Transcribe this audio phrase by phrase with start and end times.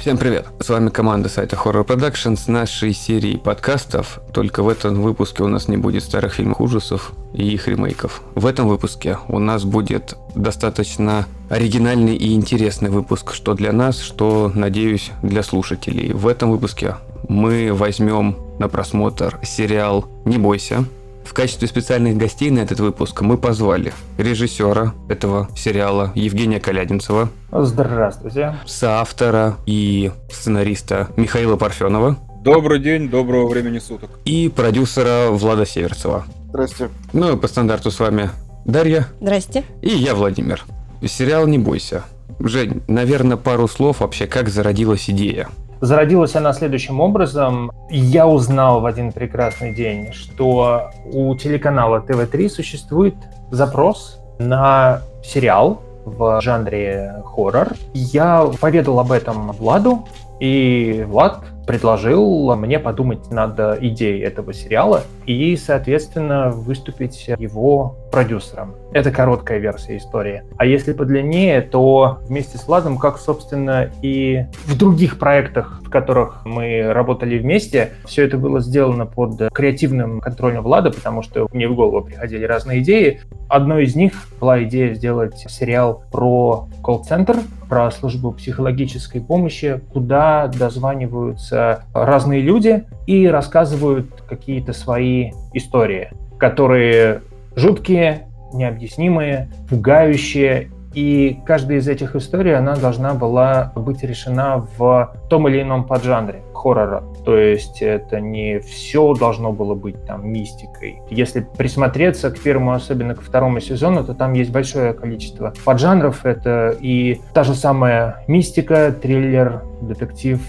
[0.00, 0.46] Всем привет!
[0.60, 4.20] С вами команда сайта Horror Production с нашей серией подкастов.
[4.32, 8.22] Только в этом выпуске у нас не будет старых фильмов ужасов и их ремейков.
[8.34, 14.50] В этом выпуске у нас будет достаточно оригинальный и интересный выпуск, что для нас, что,
[14.54, 16.14] надеюсь, для слушателей.
[16.14, 16.96] В этом выпуске
[17.28, 20.86] мы возьмем на просмотр сериал «Не бойся»,
[21.30, 27.28] в качестве специальных гостей на этот выпуск мы позвали режиссера этого сериала Евгения Калядинцева.
[27.52, 28.54] Здравствуйте.
[28.64, 32.16] Соавтора и сценариста Михаила Парфенова.
[32.42, 34.10] Добрый день, доброго времени суток.
[34.24, 36.24] И продюсера Влада Северцева.
[36.48, 36.90] Здрасте.
[37.12, 38.30] Ну и по стандарту с вами
[38.64, 39.06] Дарья.
[39.20, 39.64] Здрасте.
[39.82, 40.64] И я, Владимир.
[41.04, 42.04] Сериал «Не бойся».
[42.38, 45.48] Жень, наверное, пару слов вообще, как зародилась идея.
[45.80, 47.72] Зародилась она следующим образом.
[47.90, 53.14] Я узнал в один прекрасный день, что у телеканала ТВ-3 существует
[53.50, 57.68] запрос на сериал в жанре хоррор.
[57.94, 60.06] Я поведал об этом Владу,
[60.40, 68.74] и Влад предложил мне подумать над идеей этого сериала и, соответственно, выступить его продюсером.
[68.92, 70.42] Это короткая версия истории.
[70.56, 76.42] А если подлиннее, то вместе с Владом, как, собственно, и в других проектах, в которых
[76.44, 81.74] мы работали вместе, все это было сделано под креативным контролем Влада, потому что мне в
[81.74, 83.20] голову приходили разные идеи.
[83.48, 87.36] Одной из них была идея сделать сериал про колл-центр,
[87.68, 97.20] про службу психологической помощи, куда дозваниваются разные люди и рассказывают какие-то свои истории, которые
[97.54, 100.70] жуткие, необъяснимые, пугающие.
[100.92, 106.42] И каждая из этих историй, она должна была быть решена в том или ином поджанре
[106.52, 107.04] хоррора.
[107.24, 111.00] То есть это не все должно было быть там мистикой.
[111.10, 116.26] Если присмотреться к первому, особенно к второму сезону, то там есть большое количество поджанров.
[116.26, 120.40] Это и та же самая мистика, триллер, детектив,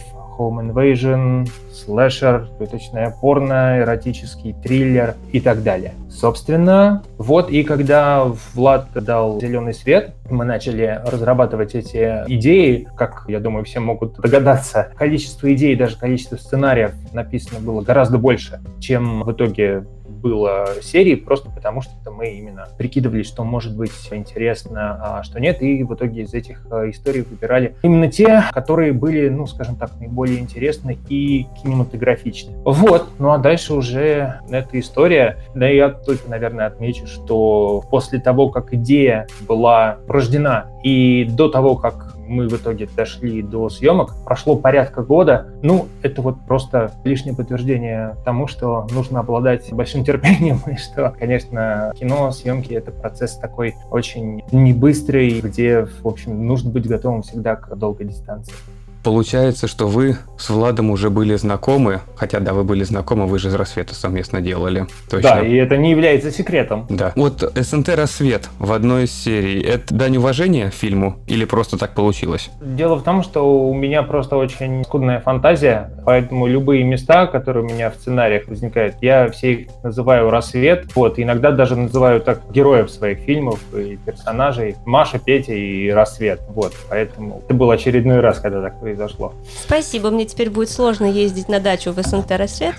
[0.41, 5.93] Home Invasion, слэшер, точное порно, эротический триллер и так далее.
[6.09, 13.39] Собственно, вот и когда Влад дал зеленый свет, мы начали разрабатывать эти идеи, как, я
[13.39, 19.31] думаю, все могут догадаться, количество идей, даже количество сценариев написано было гораздо больше, чем в
[19.31, 19.85] итоге
[20.21, 25.61] было серий, просто потому что мы именно прикидывали, что может быть интересно, а что нет,
[25.61, 29.91] и в итоге из этих э, историй выбирали именно те, которые были, ну, скажем так,
[29.99, 32.57] наиболее интересны и кинематографичны.
[32.63, 38.49] Вот, ну а дальше уже эта история, да я только, наверное, отмечу, что после того,
[38.49, 44.15] как идея была рождена и до того, как мы в итоге дошли до съемок.
[44.25, 45.47] Прошло порядка года.
[45.61, 51.93] Ну, это вот просто лишнее подтверждение тому, что нужно обладать большим терпением, и что, конечно,
[51.99, 57.75] кино, съемки— это процесс такой очень небыстрый, где, в общем, нужно быть готовым всегда к
[57.75, 58.53] долгой дистанции.
[59.03, 63.47] Получается, что вы с Владом уже были знакомы, хотя да, вы были знакомы, вы же
[63.49, 64.85] из «Рассвета» совместно делали.
[65.09, 65.29] Точно.
[65.29, 66.85] Да, и это не является секретом.
[66.89, 67.11] Да.
[67.15, 72.49] Вот СНТ «Рассвет» в одной из серий, это дань уважения фильму или просто так получилось?
[72.61, 77.67] Дело в том, что у меня просто очень скудная фантазия, поэтому любые места, которые у
[77.67, 82.91] меня в сценариях возникают, я все их называю «Рассвет», вот, иногда даже называю так героев
[82.91, 88.61] своих фильмов и персонажей Маша, Петя и «Рассвет», вот, поэтому это был очередной раз, когда
[88.61, 89.33] так произошло.
[89.63, 92.75] Спасибо, мне теперь будет сложно ездить на дачу в СНТ «Рассвет».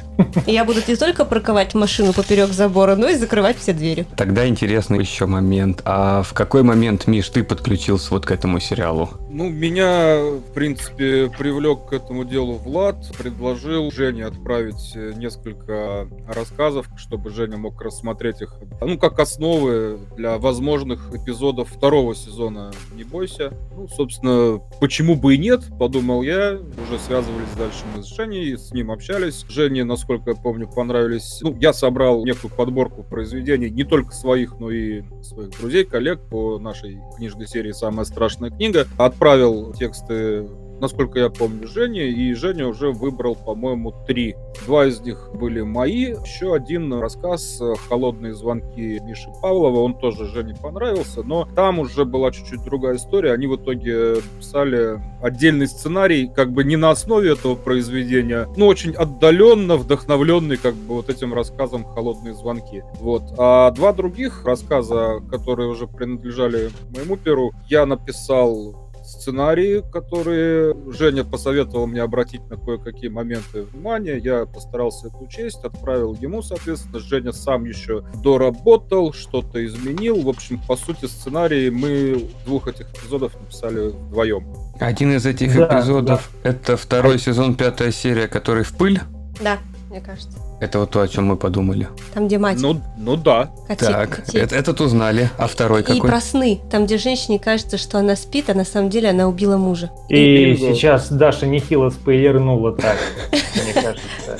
[0.46, 4.06] Я буду не только парковать машину поперек забора, но и закрывать все двери.
[4.16, 5.80] Тогда интересный еще момент.
[5.84, 9.08] А в какой момент, Миш, ты подключился вот к этому сериалу?
[9.30, 17.30] Ну, меня, в принципе, привлек к этому делу Влад, предложил Жене отправить несколько рассказов, чтобы
[17.30, 23.52] Женя мог рассмотреть их, ну, как основы для возможных эпизодов второго сезона «Не бойся».
[23.74, 26.58] Ну, собственно, почему бы и нет, подумал подумал я.
[26.82, 29.44] Уже связывались дальше мы с Женей, с ним общались.
[29.48, 31.38] Жене, насколько я помню, понравились...
[31.42, 36.58] Ну, я собрал некую подборку произведений, не только своих, но и своих друзей, коллег по
[36.58, 38.86] нашей книжной серии «Самая страшная книга».
[38.98, 40.48] Отправил тексты
[40.82, 44.34] насколько я помню, Женя, и Женя уже выбрал, по-моему, три.
[44.66, 50.56] Два из них были мои, еще один рассказ «Холодные звонки» Миши Павлова, он тоже Жене
[50.60, 56.52] понравился, но там уже была чуть-чуть другая история, они в итоге писали отдельный сценарий, как
[56.52, 61.84] бы не на основе этого произведения, но очень отдаленно вдохновленный как бы вот этим рассказом
[61.84, 62.82] «Холодные звонки».
[62.94, 63.22] Вот.
[63.38, 68.81] А два других рассказа, которые уже принадлежали моему перу, я написал
[69.12, 74.18] сценарии, которые Женя посоветовал мне обратить на кое-какие моменты внимания.
[74.18, 76.98] Я постарался это учесть, отправил ему, соответственно.
[76.98, 80.22] Женя сам еще доработал, что-то изменил.
[80.22, 84.46] В общем, по сути, сценарий мы двух этих эпизодов написали вдвоем.
[84.80, 89.00] Один из этих Да, эпизодов это второй сезон, пятая серия, который в пыль.
[89.40, 89.58] Да,
[89.92, 90.38] мне кажется.
[90.60, 91.86] Это вот то, о чем мы подумали.
[92.14, 92.56] Там, где мать.
[92.58, 93.50] Ну, ну да.
[93.68, 95.28] коте- Так, коте- это- этот узнали.
[95.36, 96.08] А второй И какой?
[96.08, 96.60] про сны.
[96.70, 99.90] Там, где женщине кажется, что она спит, а на самом деле она убила мужа.
[100.08, 100.74] И Бинго.
[100.74, 102.96] сейчас Даша нехило спойлернула так,
[103.30, 104.38] мне кажется.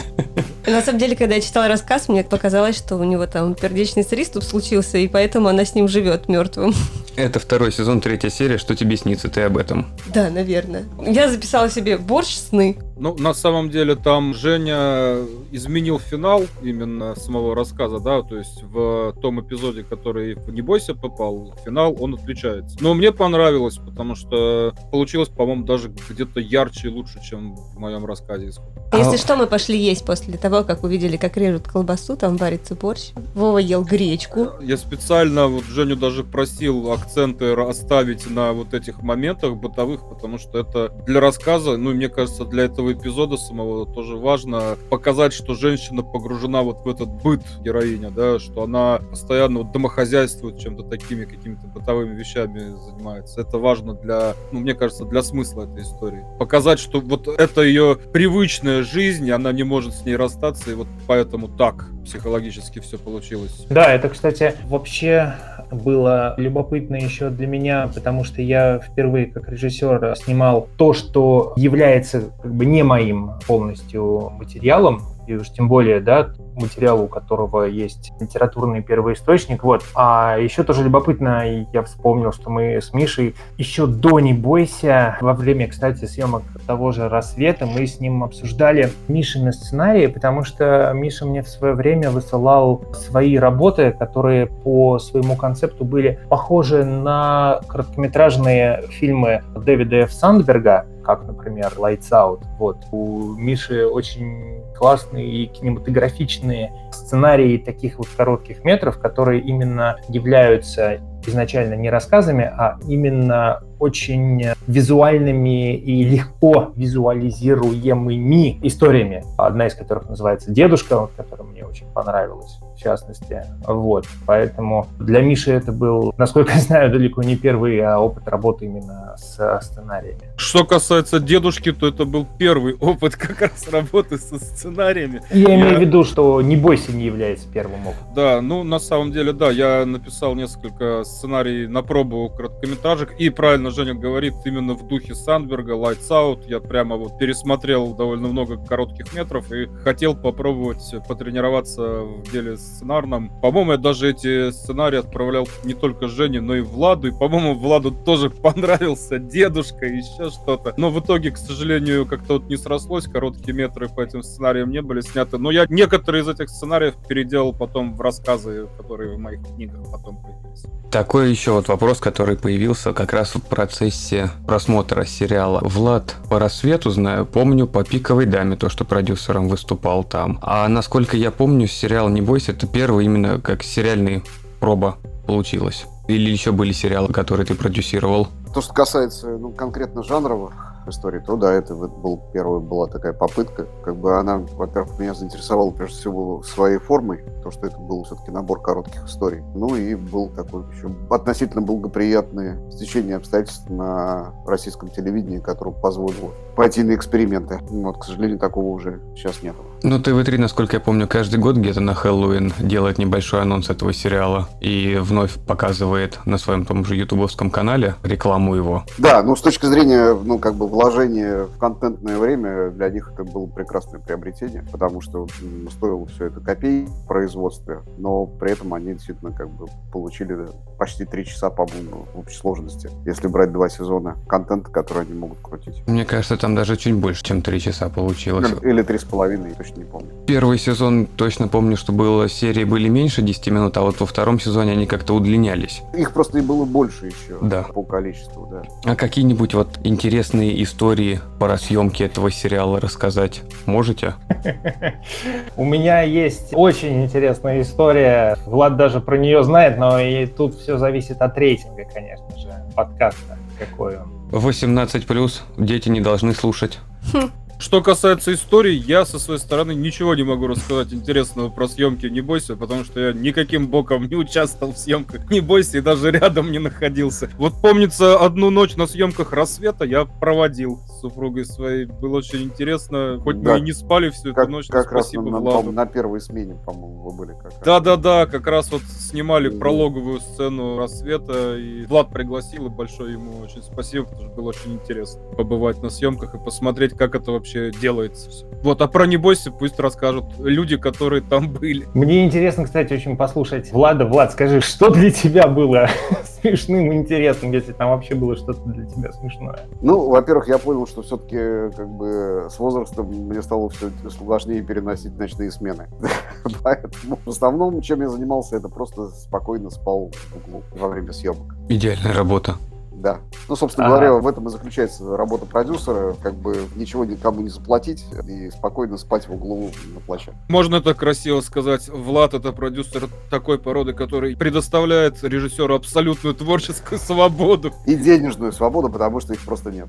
[0.67, 4.45] На самом деле, когда я читала рассказ, мне показалось, что у него там пердечный приступ
[4.45, 6.73] случился, и поэтому она с ним живет мертвым.
[7.17, 8.57] Это второй сезон, третья серия.
[8.59, 9.29] Что тебе снится?
[9.29, 9.87] Ты об этом.
[10.15, 10.85] Да, наверное.
[11.07, 12.79] Я записала себе борщ сны.
[13.03, 15.17] Ну, на самом деле, там Женя
[15.51, 20.95] изменил финал именно самого рассказа, да, то есть в том эпизоде, который в «Не бойся»
[20.95, 22.77] попал, финал, он отличается.
[22.81, 28.07] Но мне понравилось, потому что получилось, по-моему, даже где-то ярче и лучше, чем в моем
[28.07, 28.53] рассказе.
[28.93, 32.77] А- Если что, мы пошли есть после того, как увидели, как режут колбасу, там варится
[32.77, 33.11] борщ.
[33.35, 34.51] Вова ел гречку.
[34.61, 40.61] Я специально вот Женю даже просил акценты оставить на вот этих моментах бытовых, потому что
[40.61, 45.55] это для рассказа, ну и мне кажется, для этого эпизода самого тоже важно показать, что
[45.55, 51.25] женщина погружена вот в этот быт героиня, да, что она постоянно вот домохозяйствует чем-то такими
[51.25, 53.41] какими-то бытовыми вещами занимается.
[53.41, 56.25] Это важно для, ну мне кажется, для смысла этой истории.
[56.39, 60.89] Показать, что вот это ее привычная жизнь, она не может с ней расстаться, и вот
[61.07, 63.67] поэтому так психологически все получилось.
[63.71, 65.35] Да, это, кстати, вообще
[65.75, 72.33] было любопытно еще для меня, потому что я впервые как режиссер снимал то, что является
[72.43, 78.13] как бы не моим полностью материалом, и уж тем более, да, материал, у которого есть
[78.21, 79.83] литературный первоисточник, вот.
[79.95, 85.33] А еще тоже любопытно, я вспомнил, что мы с Мишей еще до «Не бойся», во
[85.35, 91.27] время, кстати, съемок того же «Рассвета», мы с ним обсуждали Мишины сценарии, потому что Миша
[91.27, 98.85] мне в свое время высылал свои работы, которые по своему концепту были похожи на короткометражные
[98.91, 100.13] фильмы Дэвида Ф.
[100.13, 102.43] Сандберга, как, например, Lights Out.
[102.59, 102.79] Вот.
[102.93, 111.75] У Миши очень классные и кинематографичные сценарии таких вот коротких метров, которые именно являются изначально
[111.75, 119.25] не рассказами, а именно очень визуальными и легко визуализируемыми историями.
[119.37, 123.43] Одна из которых называется «Дедушка», которая мне очень понравилась, в частности.
[123.67, 124.07] Вот.
[124.25, 129.17] Поэтому для Миши это был, насколько я знаю, далеко не первый а опыт работы именно
[129.17, 130.21] с сценариями.
[130.37, 135.23] Что касается дедушки, то это был первый опыт как раз работы со сценариями.
[135.33, 138.15] Я Я- имею в виду, что «Не бойся» не является первым опытом.
[138.15, 143.72] Да, ну на самом деле, да, я написал несколько сценарий на пробу короткометражек, и правильно
[143.73, 149.13] Женя говорит, именно в духе Сандберга, Lights Out, я прямо вот пересмотрел довольно много коротких
[149.15, 153.31] метров и хотел попробовать потренироваться в деле сценарном.
[153.41, 157.91] По-моему, я даже эти сценарии отправлял не только Жене, но и Владу, и, по-моему, Владу
[157.91, 160.75] тоже понравился дедушка и еще что-то.
[160.77, 164.83] Но в итоге, к сожалению, как-то вот не срослось, короткие метры по этим сценариям не
[164.83, 165.39] были сняты.
[165.39, 170.23] Но я некоторые из этих сценариев переделал потом в рассказы, которые в моих книгах потом
[170.23, 170.65] появились.
[170.91, 175.61] Такой еще вот вопрос, который появился как раз процессе просмотра сериала.
[175.63, 180.39] Влад по рассвету знаю, помню по пиковой даме, то, что продюсером выступал там.
[180.41, 184.25] А насколько я помню, сериал «Не бойся» это первый именно как сериальный
[184.59, 185.85] проба получилось.
[186.09, 188.29] Или еще были сериалы, которые ты продюсировал?
[188.55, 193.13] То, что касается ну, конкретно жанровых историй, то да, это вот был первая была такая
[193.13, 193.67] попытка.
[193.85, 198.31] Как бы она, во-первых, меня заинтересовала прежде всего своей формой, то, что это был все-таки
[198.31, 199.43] набор коротких историй.
[199.55, 206.83] Ну и был такой еще относительно благоприятное стечение обстоятельств на российском телевидении, которое позволило пойти
[206.83, 207.59] на эксперименты.
[207.69, 209.55] Вот, к сожалению, такого уже сейчас нет.
[209.85, 214.49] Ну, ТВ-3, насколько я помню, каждый год где-то на Хэллоуин делает небольшой анонс этого сериала
[214.61, 218.85] и вновь показывает на своем том же ютубовском канале рекламу его.
[218.99, 223.25] Да, ну с точки зрения, ну как бы вложения в контентное время, для них это
[223.25, 228.73] было прекрасное приобретение, потому что м, стоило все это копей в производстве, но при этом
[228.75, 230.47] они действительно как бы получили
[230.79, 235.39] почти три часа, по-моему, в общей сложности, если брать два сезона контента, который они могут
[235.43, 235.83] крутить.
[235.89, 238.49] Мне кажется, там даже чуть больше, чем три часа получилось.
[238.63, 240.09] Или три с половиной, точно не помню.
[240.27, 244.39] Первый сезон точно помню, что было серии были меньше 10 минут, а вот во втором
[244.41, 245.83] сезоне они как-то удлинялись.
[245.97, 247.63] Их просто и было больше еще Да.
[247.65, 248.63] по количеству, да.
[248.85, 254.15] А какие-нибудь вот интересные истории по съемке этого сериала рассказать можете?
[255.57, 258.37] У меня есть очень интересная история.
[258.47, 263.39] Влад даже про нее знает, но и тут все зависит от рейтинга, конечно же, подкаста,
[263.59, 266.79] какой он 18+, дети не должны слушать.
[267.63, 272.21] Что касается истории, я со своей стороны ничего не могу рассказать интересного про съемки «Не
[272.21, 276.51] бойся», потому что я никаким боком не участвовал в съемках «Не бойся» и даже рядом
[276.51, 277.31] не находился.
[277.39, 281.85] Вот помнится, одну ночь на съемках «Рассвета» я проводил с супругой своей.
[281.85, 283.21] Было очень интересно.
[283.23, 283.53] Хоть Да.
[283.53, 285.87] мы и не спали всю Как, эту ночь, но как раз на, спасибо на- на
[285.87, 287.53] первой смене, по-моему, вы были как.
[287.65, 289.61] Да-да-да, как раз вот снимали Мгм.
[289.61, 294.73] прологовую сцену рассвета, и Влад пригласил, и большое ему очень спасибо, потому что было очень
[294.73, 298.47] интересно побывать на съемках и посмотреть, как это вообще делается всё.
[298.63, 301.89] Вот, а про «Не бойся» пусть расскажут люди, которые там были.
[301.95, 304.07] Мне интересно, кстати, очень послушать Влада.
[304.07, 305.89] Влад, скажи, что для тебя было
[306.41, 309.61] смешным и интересным, если там вообще было что-то для тебя смешное?
[309.81, 315.17] Ну, во-первых, я понял, что все-таки как бы с возрастом мне стало все сложнее переносить
[315.19, 315.89] ночные смены.
[316.63, 321.57] Поэтому в основном, чем я занимался, это просто спокойно спал в углу во время съемок.
[321.69, 322.57] Идеальная работа.
[323.03, 323.19] Да.
[323.49, 323.97] Ну, собственно Ага.
[323.97, 328.97] говоря, в этом и заключается работа продюсера, как бы ничего никому не заплатить и спокойно
[328.97, 330.39] спать в углу на площадке.
[330.49, 337.73] Можно так красиво сказать, Влад это продюсер такой породы, который предоставляет режиссеру абсолютную творческую свободу.
[337.87, 339.89] И денежную свободу, потому что их просто нет.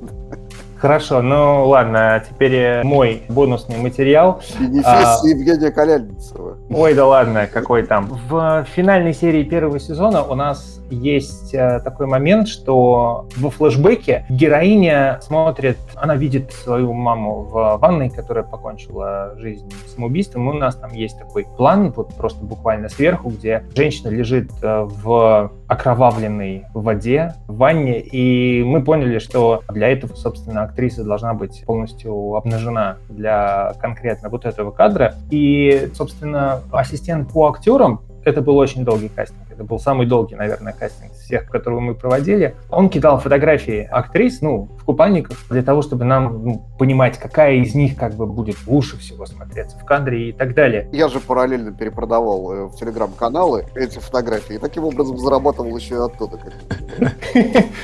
[0.79, 4.41] Хорошо, ну ладно, теперь э, мой бонусный материал.
[4.60, 5.19] Бенефис А.
[5.24, 6.57] Евгения Коляльницева.
[6.69, 8.07] Ой, да ладно, какой там.
[8.29, 15.19] В финальной серии первого сезона у нас есть э, такой момент, что во флешбеке героиня
[15.22, 20.50] смотрит, она видит свою маму в ванной, которая покончила жизнь самоубийством.
[20.50, 24.88] И у нас там есть такой план, вот просто буквально сверху, где женщина лежит э,
[24.88, 31.64] в окровавленной воде в ванне, и мы поняли, что для этого, собственно, актриса должна быть
[31.66, 35.16] полностью обнажена для конкретно вот этого кадра.
[35.30, 39.50] И, собственно, ассистент по актерам это был очень долгий кастинг.
[39.50, 42.55] Это был самый долгий, наверное, кастинг всех, которые мы проводили.
[42.69, 47.75] Он кидал фотографии актрис, ну, в купальниках, для того, чтобы нам ну, понимать, какая из
[47.75, 50.88] них как бы будет лучше всего смотреться в кадре и так далее.
[50.93, 56.00] Я же параллельно перепродавал э, в телеграм-каналы эти фотографии, и таким образом зарабатывал еще и
[56.00, 56.39] оттуда.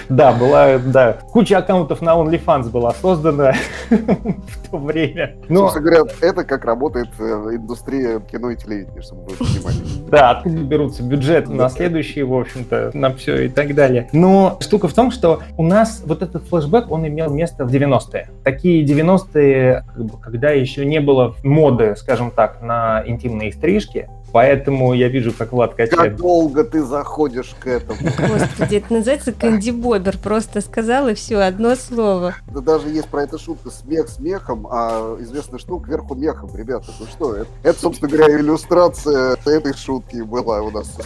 [0.09, 3.53] Да, была, да, куча аккаунтов на OnlyFans была создана
[3.89, 5.35] в то время.
[5.49, 9.75] Но, Собственно говоря, это как работает э, индустрия кино и телевидения, чтобы вы понимали.
[10.09, 14.09] да, откуда берутся бюджет на следующие, в общем-то, на все и так далее.
[14.13, 18.29] Но штука в том, что у нас вот этот флешбэк, он имел место в 90-е.
[18.43, 24.93] Такие 90-е, как бы, когда еще не было моды, скажем так, на интимные стрижки, Поэтому
[24.93, 26.15] я вижу, как Влад Как качает.
[26.15, 27.99] долго ты заходишь к этому?
[28.27, 30.17] Господи, это называется Кэнди Бобер.
[30.17, 32.33] Просто сказал и все, одно слово.
[32.51, 36.87] Да даже есть про это шутка смех смехом, а известная штука кверху мехом, ребята.
[36.99, 40.97] Ну что, это, это, собственно говоря, иллюстрация этой шутки была у нас.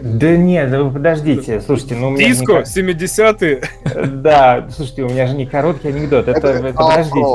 [0.00, 2.26] Да нет, да вы подождите, слушайте, ну у меня...
[2.28, 3.62] не Диско, кор- 70-е.
[4.06, 6.28] Да, слушайте, у меня же не короткий анекдот.
[6.28, 7.26] Это, это подождите.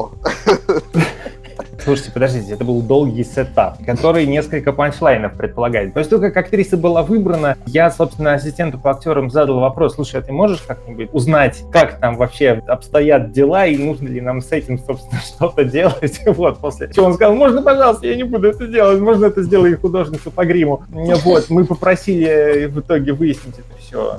[1.86, 5.94] Слушайте, подождите, это был долгий сетап, который несколько панчлайнов предполагает.
[5.94, 10.24] После того, как актриса была выбрана, я, собственно, ассистенту по актерам задал вопрос, слушай, а
[10.24, 14.80] ты можешь как-нибудь узнать, как там вообще обстоят дела и нужно ли нам с этим,
[14.80, 16.22] собственно, что-то делать?
[16.36, 19.80] Вот, после чего он сказал, можно, пожалуйста, я не буду это делать, можно это сделать
[19.80, 20.84] художница по гриму.
[20.89, 24.18] Вот, мы попросили в итоге выяснить это все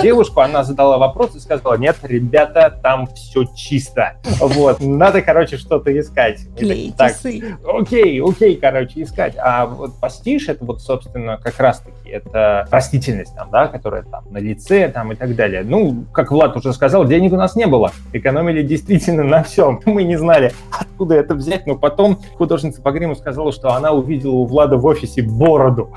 [0.00, 4.14] девушку, она задала вопрос и сказала, нет, ребята, там все чисто.
[4.38, 6.40] Вот, надо, короче, что-то искать.
[6.56, 7.56] Клейте Так, сы.
[7.66, 9.34] окей, окей, короче, искать.
[9.38, 14.38] А вот пастиш, это вот, собственно, как раз-таки, это растительность там, да, которая там на
[14.38, 15.62] лице там и так далее.
[15.64, 17.92] Ну, как Влад уже сказал, денег у нас не было.
[18.12, 19.80] Экономили действительно на всем.
[19.86, 24.32] Мы не знали, откуда это взять, но потом художница по гриму сказала, что она увидела
[24.32, 25.90] у Влада в офисе бороду.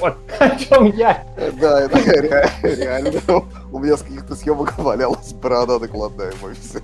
[0.00, 1.22] Вот, о чем я.
[1.60, 3.12] Да, это ре- реально.
[3.72, 6.80] У меня с каких-то съемок валялась борода накладная в офисе.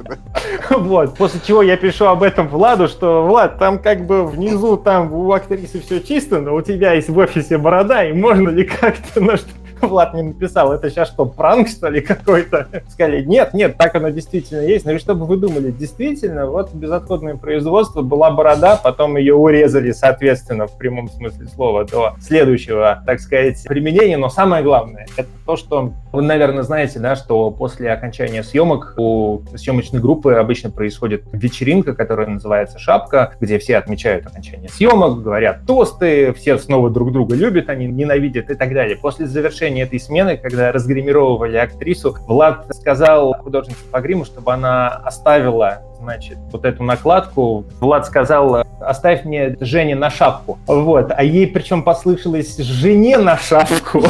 [0.71, 5.13] Вот, после чего я пишу об этом Владу, что, Влад, там как бы внизу, там
[5.13, 9.21] у актрисы все чисто, но у тебя есть в офисе борода, и можно ли как-то,
[9.21, 9.49] ну что...
[9.81, 12.69] Влад мне написал, это сейчас что, пранк, что ли, какой-то?
[12.89, 14.85] Сказали, нет, нет, так оно действительно есть.
[14.85, 20.67] Ну и чтобы вы думали, действительно, вот безотходное производство, была борода, потом ее урезали, соответственно,
[20.67, 24.17] в прямом смысле слова, до следующего, так сказать, применения.
[24.17, 29.43] Но самое главное, это то, что вы, наверное, знаете, да, что после окончания съемок у
[29.55, 36.33] съемочной группы обычно происходит вечеринка, которая называется «Шапка», где все отмечают окончание съемок, говорят тосты,
[36.33, 38.97] все снова друг друга любят, они ненавидят и так далее.
[38.97, 45.83] После завершения этой смены, когда разгримировывали актрису, Влад сказал художнице по гриму, чтобы она оставила
[46.01, 47.65] значит, вот эту накладку.
[47.81, 50.59] Влад сказал, оставь мне Жене на шапку.
[50.67, 51.11] Вот.
[51.15, 54.05] А ей причем послышалось жене на шапку.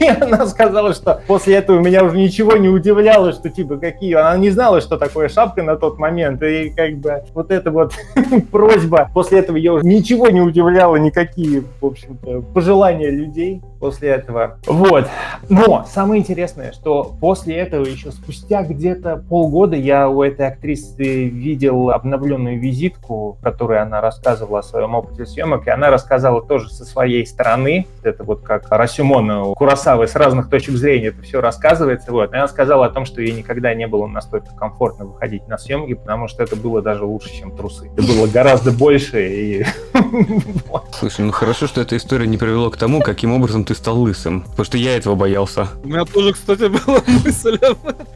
[0.00, 4.14] И она сказала, что после этого меня уже ничего не удивляло, что типа какие...
[4.14, 6.42] Она не знала, что такое шапка на тот момент.
[6.42, 7.94] И как бы вот эта вот
[8.50, 14.58] просьба, после этого ее уже ничего не удивляло, никакие, в общем-то, пожелания людей после этого.
[14.66, 15.08] Вот.
[15.48, 21.90] Но самое интересное, что после этого еще спустя где-то полгода я у этой актрисы видел
[21.90, 26.84] обновленную визитку, в которой она рассказывала о своем опыте съемок, и она рассказала тоже со
[26.84, 27.86] своей стороны.
[28.02, 32.12] Это вот как Расюмон Курасавы с разных точек зрения это все рассказывается.
[32.12, 32.32] Вот.
[32.32, 35.94] И она сказала о том, что ей никогда не было настолько комфортно выходить на съемки,
[35.94, 37.90] потому что это было даже лучше, чем трусы.
[37.96, 39.28] Это было гораздо больше.
[39.28, 39.66] И...
[40.92, 44.40] Слушай, ну хорошо, что эта история не привела к тому, каким образом ты стал лысым.
[44.40, 45.68] Потому что я этого боялся.
[45.84, 47.56] У меня тоже, кстати, была мысль.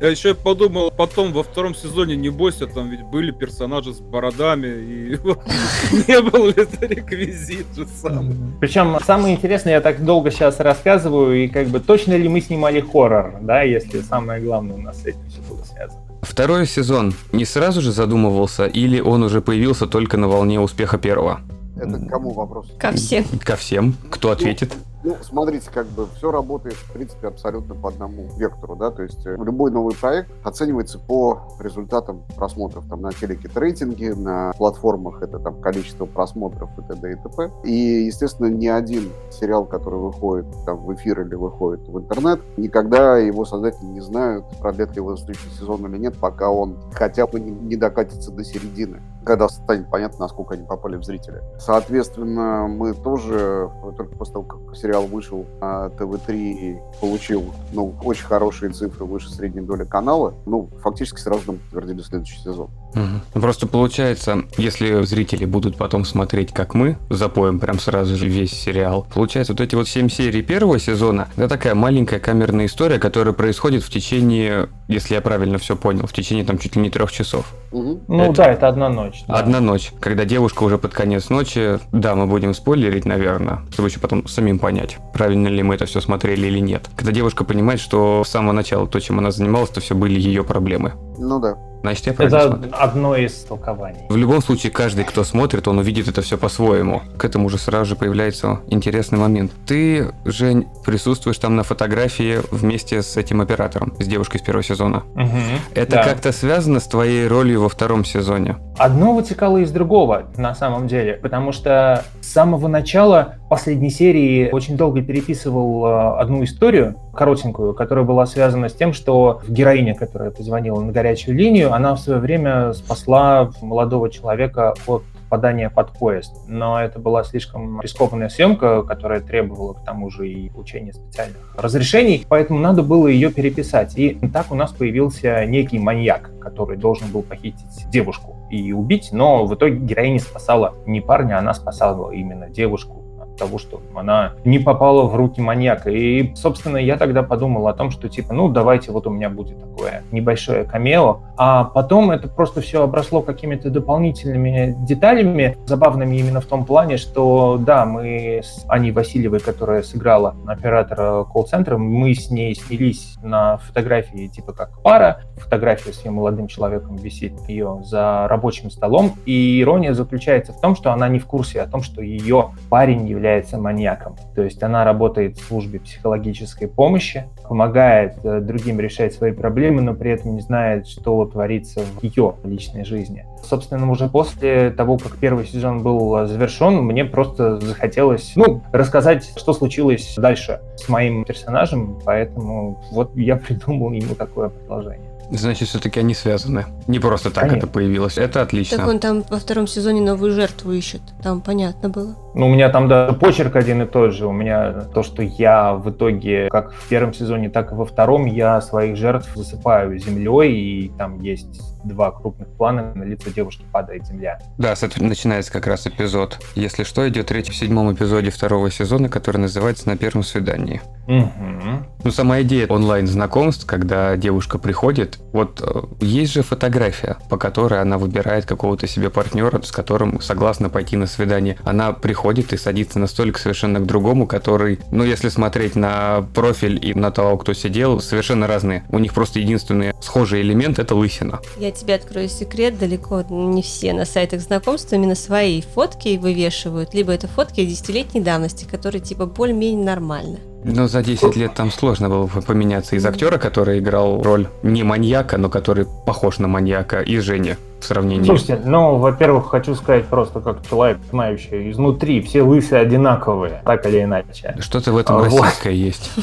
[0.01, 4.67] Я еще подумал, потом во втором сезоне, не бойся, там ведь были персонажи с бородами,
[4.67, 5.11] и
[6.09, 8.57] не был ли это реквизит же сам.
[8.61, 12.81] Причем самое интересное, я так долго сейчас рассказываю, и как бы точно ли мы снимали
[12.81, 16.01] хоррор, да, если самое главное у нас с этим все было связано.
[16.23, 21.43] Второй сезон не сразу же задумывался, или он уже появился только на волне успеха первого?
[21.77, 22.67] Это к кому вопрос?
[22.77, 23.25] Ко всем.
[23.45, 23.95] Ко всем.
[24.11, 24.73] Кто ответит?
[25.05, 29.27] Ну, смотрите, как бы все работает, в принципе, абсолютно по одному вектору, да, то есть
[29.27, 35.39] э, любой новый проект оценивается по результатам просмотров, там, на телеке рейтинги, на платформах это
[35.39, 37.13] там количество просмотров и т.д.
[37.13, 37.51] и т.п.
[37.65, 43.19] И, естественно, ни один сериал, который выходит там в эфир или выходит в интернет, никогда
[43.19, 47.41] его создатели не знают, продлят ли его следующий сезон или нет, пока он хотя бы
[47.41, 51.43] не, докатится до середины когда станет понятно, насколько они попали в зрителя.
[51.59, 58.73] Соответственно, мы тоже, только после того, как сериал вышел на ТВ-3, получил ну, очень хорошие
[58.73, 62.71] цифры выше средней доли канала, ну, фактически сразу нам подтвердили следующий сезон.
[62.95, 63.41] Угу.
[63.41, 69.07] Просто получается, если зрители будут потом смотреть, как мы, запоем прям сразу же весь сериал,
[69.13, 73.83] получается, вот эти вот семь серий первого сезона, это такая маленькая камерная история, которая происходит
[73.83, 77.53] в течение, если я правильно все понял, в течение там чуть ли не трех часов.
[77.73, 78.03] Угу.
[78.09, 78.35] Ну это...
[78.35, 79.25] да, это одна ночь.
[79.27, 79.35] Да.
[79.35, 84.01] Одна ночь, когда девушка уже под конец ночи, да, мы будем спойлерить, наверное, чтобы еще
[84.01, 86.89] потом самим понять, правильно ли мы это все смотрели или нет.
[86.97, 90.45] Когда девушка понимает, что с самого начала то, чем она занималась, то все были ее
[90.45, 90.93] проблемы.
[91.19, 91.57] Ну да.
[91.85, 92.73] Значит, я правильно Это смотрю.
[92.79, 93.99] одно из толкований.
[94.09, 97.03] В любом случае, каждый, кто смотрит, он увидит это все по-своему.
[97.19, 99.53] К этому уже сразу же появляется интересный момент.
[99.67, 105.03] Ты, Жень, присутствуешь там на фотографии вместе с этим оператором, с девушкой из первого сезона.
[105.15, 105.29] Мгм.
[105.75, 106.05] Это Да.
[106.05, 108.57] как-то связано с твоей ролью во втором сезоне?
[108.79, 114.79] Одно вытекало из другого, на самом деле, потому что с самого начала последней серии очень
[114.79, 120.81] долго переписывал э, одну историю, коротенькую, которая была связана с тем, что героиня, которая позвонила
[120.81, 125.03] на горячую линию, она в свое время спасла молодого человека от
[125.35, 126.33] попадания под поезд.
[126.47, 132.25] Но это была слишком рискованная съемка, которая требовала к тому же и получения специальных разрешений,
[132.29, 133.99] поэтому надо было ее переписать.
[133.99, 139.45] И так у нас появился некий маньяк, который должен был похитить девушку и убить, но
[139.45, 143.04] в итоге героиня спасала не парня, она спасала именно девушку
[143.37, 145.91] того, что она не попала в руки маньяка.
[145.91, 149.61] И, собственно, я тогда подумал о том, что типа, ну, давайте вот у меня будет
[149.61, 151.21] такое небольшое камео.
[151.37, 157.59] А потом это просто все обросло какими-то дополнительными деталями, забавными именно в том плане, что,
[157.59, 164.29] да, мы с Аней Васильевой, которая сыграла оператора колл-центра, мы с ней снялись на фотографии
[164.29, 165.23] типа как пара.
[165.37, 169.13] Фотография с ее молодым человеком висит ее за рабочим столом.
[169.27, 173.07] И ирония заключается в том, что она не в курсе о том, что ее парень
[173.07, 173.24] является
[173.59, 174.17] маньяком.
[174.35, 179.95] То есть она работает в службе психологической помощи, помогает э, другим решать свои проблемы, но
[179.95, 183.27] при этом не знает, что творится в ее личной жизни.
[183.43, 189.33] Собственно, уже после того, как первый сезон был э, завершен, мне просто захотелось, ну, рассказать,
[189.37, 195.14] что случилось дальше с моим персонажем, поэтому вот я придумал ему такое продолжение.
[195.31, 196.67] Значит, все-таки они связаны.
[196.87, 197.59] Не просто так Конечно.
[197.59, 198.19] это появилось.
[198.19, 198.79] Это отлично.
[198.79, 201.03] Так он там во втором сезоне новую жертву ищет.
[201.23, 202.15] Там понятно было.
[202.35, 204.27] Ну, у меня там даже почерк один и тот же.
[204.27, 208.27] У меня то, что я в итоге, как в первом сезоне, так и во втором,
[208.27, 214.07] я своих жертв засыпаю землей, и там есть два крупных плана, на лицо девушки падает
[214.07, 214.39] земля.
[214.59, 216.41] Да, с этого начинается как раз эпизод.
[216.55, 220.81] Если что, идет речь в седьмом эпизоде второго сезона, который называется «На первом свидании».
[221.07, 221.87] Мгм.
[222.03, 225.19] Ну, сама идея онлайн-знакомств, когда девушка приходит?
[225.33, 230.71] Вот э, есть же фотография, по которой она выбирает какого-то себе партнера, с которым согласна
[230.71, 231.59] пойти на свидание.
[231.65, 236.85] Она приходит и садится на столик совершенно к другому, который, ну, если смотреть на профиль
[236.85, 238.85] и на того, кто сидел, совершенно разные.
[238.89, 241.41] У них просто единственный схожий элемент— это лысина.
[241.59, 247.13] Я тебе открою секрет, далеко не все на сайтах знакомств именно свои фотки вывешивают, либо
[247.13, 250.39] это фотки десятилетней давности, которые типа более-менее нормально.
[250.65, 255.37] Но за 10 лет там сложно было поменяться из актера, который играл роль не маньяка,
[255.37, 258.25] но который похож на маньяка, и Жени в сравнении.
[258.25, 264.03] Слушайте, ну, во-первых, хочу сказать просто как человек, знающий изнутри, все лысые одинаковые, так или
[264.03, 264.57] иначе.
[264.59, 265.43] Что-то в этом А, вот.
[265.43, 266.11] российское есть.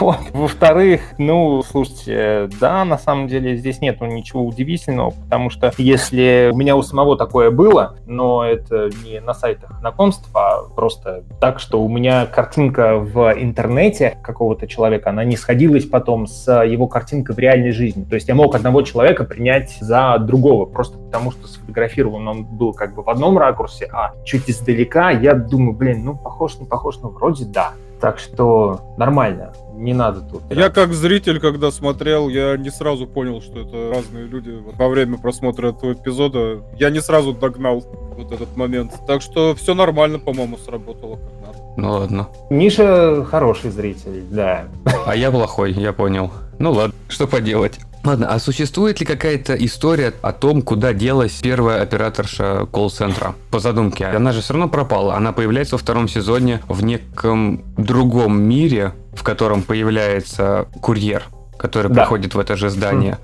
[0.00, 0.18] Вот.
[0.32, 6.56] Во-вторых, ну, слушайте, да, на самом деле здесь нету ничего удивительного, потому что если у
[6.56, 11.82] меня у самого такое было, но это не на сайтах знакомств, а просто так, что
[11.82, 17.38] у меня картинка в интернете какого-то человека, она не сходилась потом с его картинкой в
[17.38, 18.04] реальной жизни.
[18.04, 22.72] То есть я мог одного человека принять за другого, просто потому что сфотографирован он был
[22.72, 26.98] как бы в одном ракурсе, а чуть издалека я думаю, блин, ну, похож, не похож,
[27.02, 27.72] ну, вроде да.
[28.00, 30.42] Так что нормально, не надо тут.
[30.50, 34.52] Я как зритель, когда смотрел, я не сразу понял, что это разные люди.
[34.76, 37.84] Во время просмотра этого эпизода я не сразу догнал
[38.16, 38.92] вот этот момент.
[39.06, 41.61] Так что все нормально, по-моему, сработало как надо.
[41.76, 42.28] Ну ладно.
[42.50, 44.64] Миша хороший зритель, да.
[45.06, 46.30] А я плохой, я понял.
[46.58, 47.78] Ну ладно, что поделать.
[48.04, 53.34] Ладно, а существует ли какая-то история о том, куда делась первая операторша колл-центра?
[53.52, 55.14] По задумке, она же все равно пропала.
[55.14, 61.22] Она появляется во втором сезоне в неком другом мире, в котором появляется курьер,
[61.56, 62.00] который Да.
[62.02, 63.18] приходит в это же здание.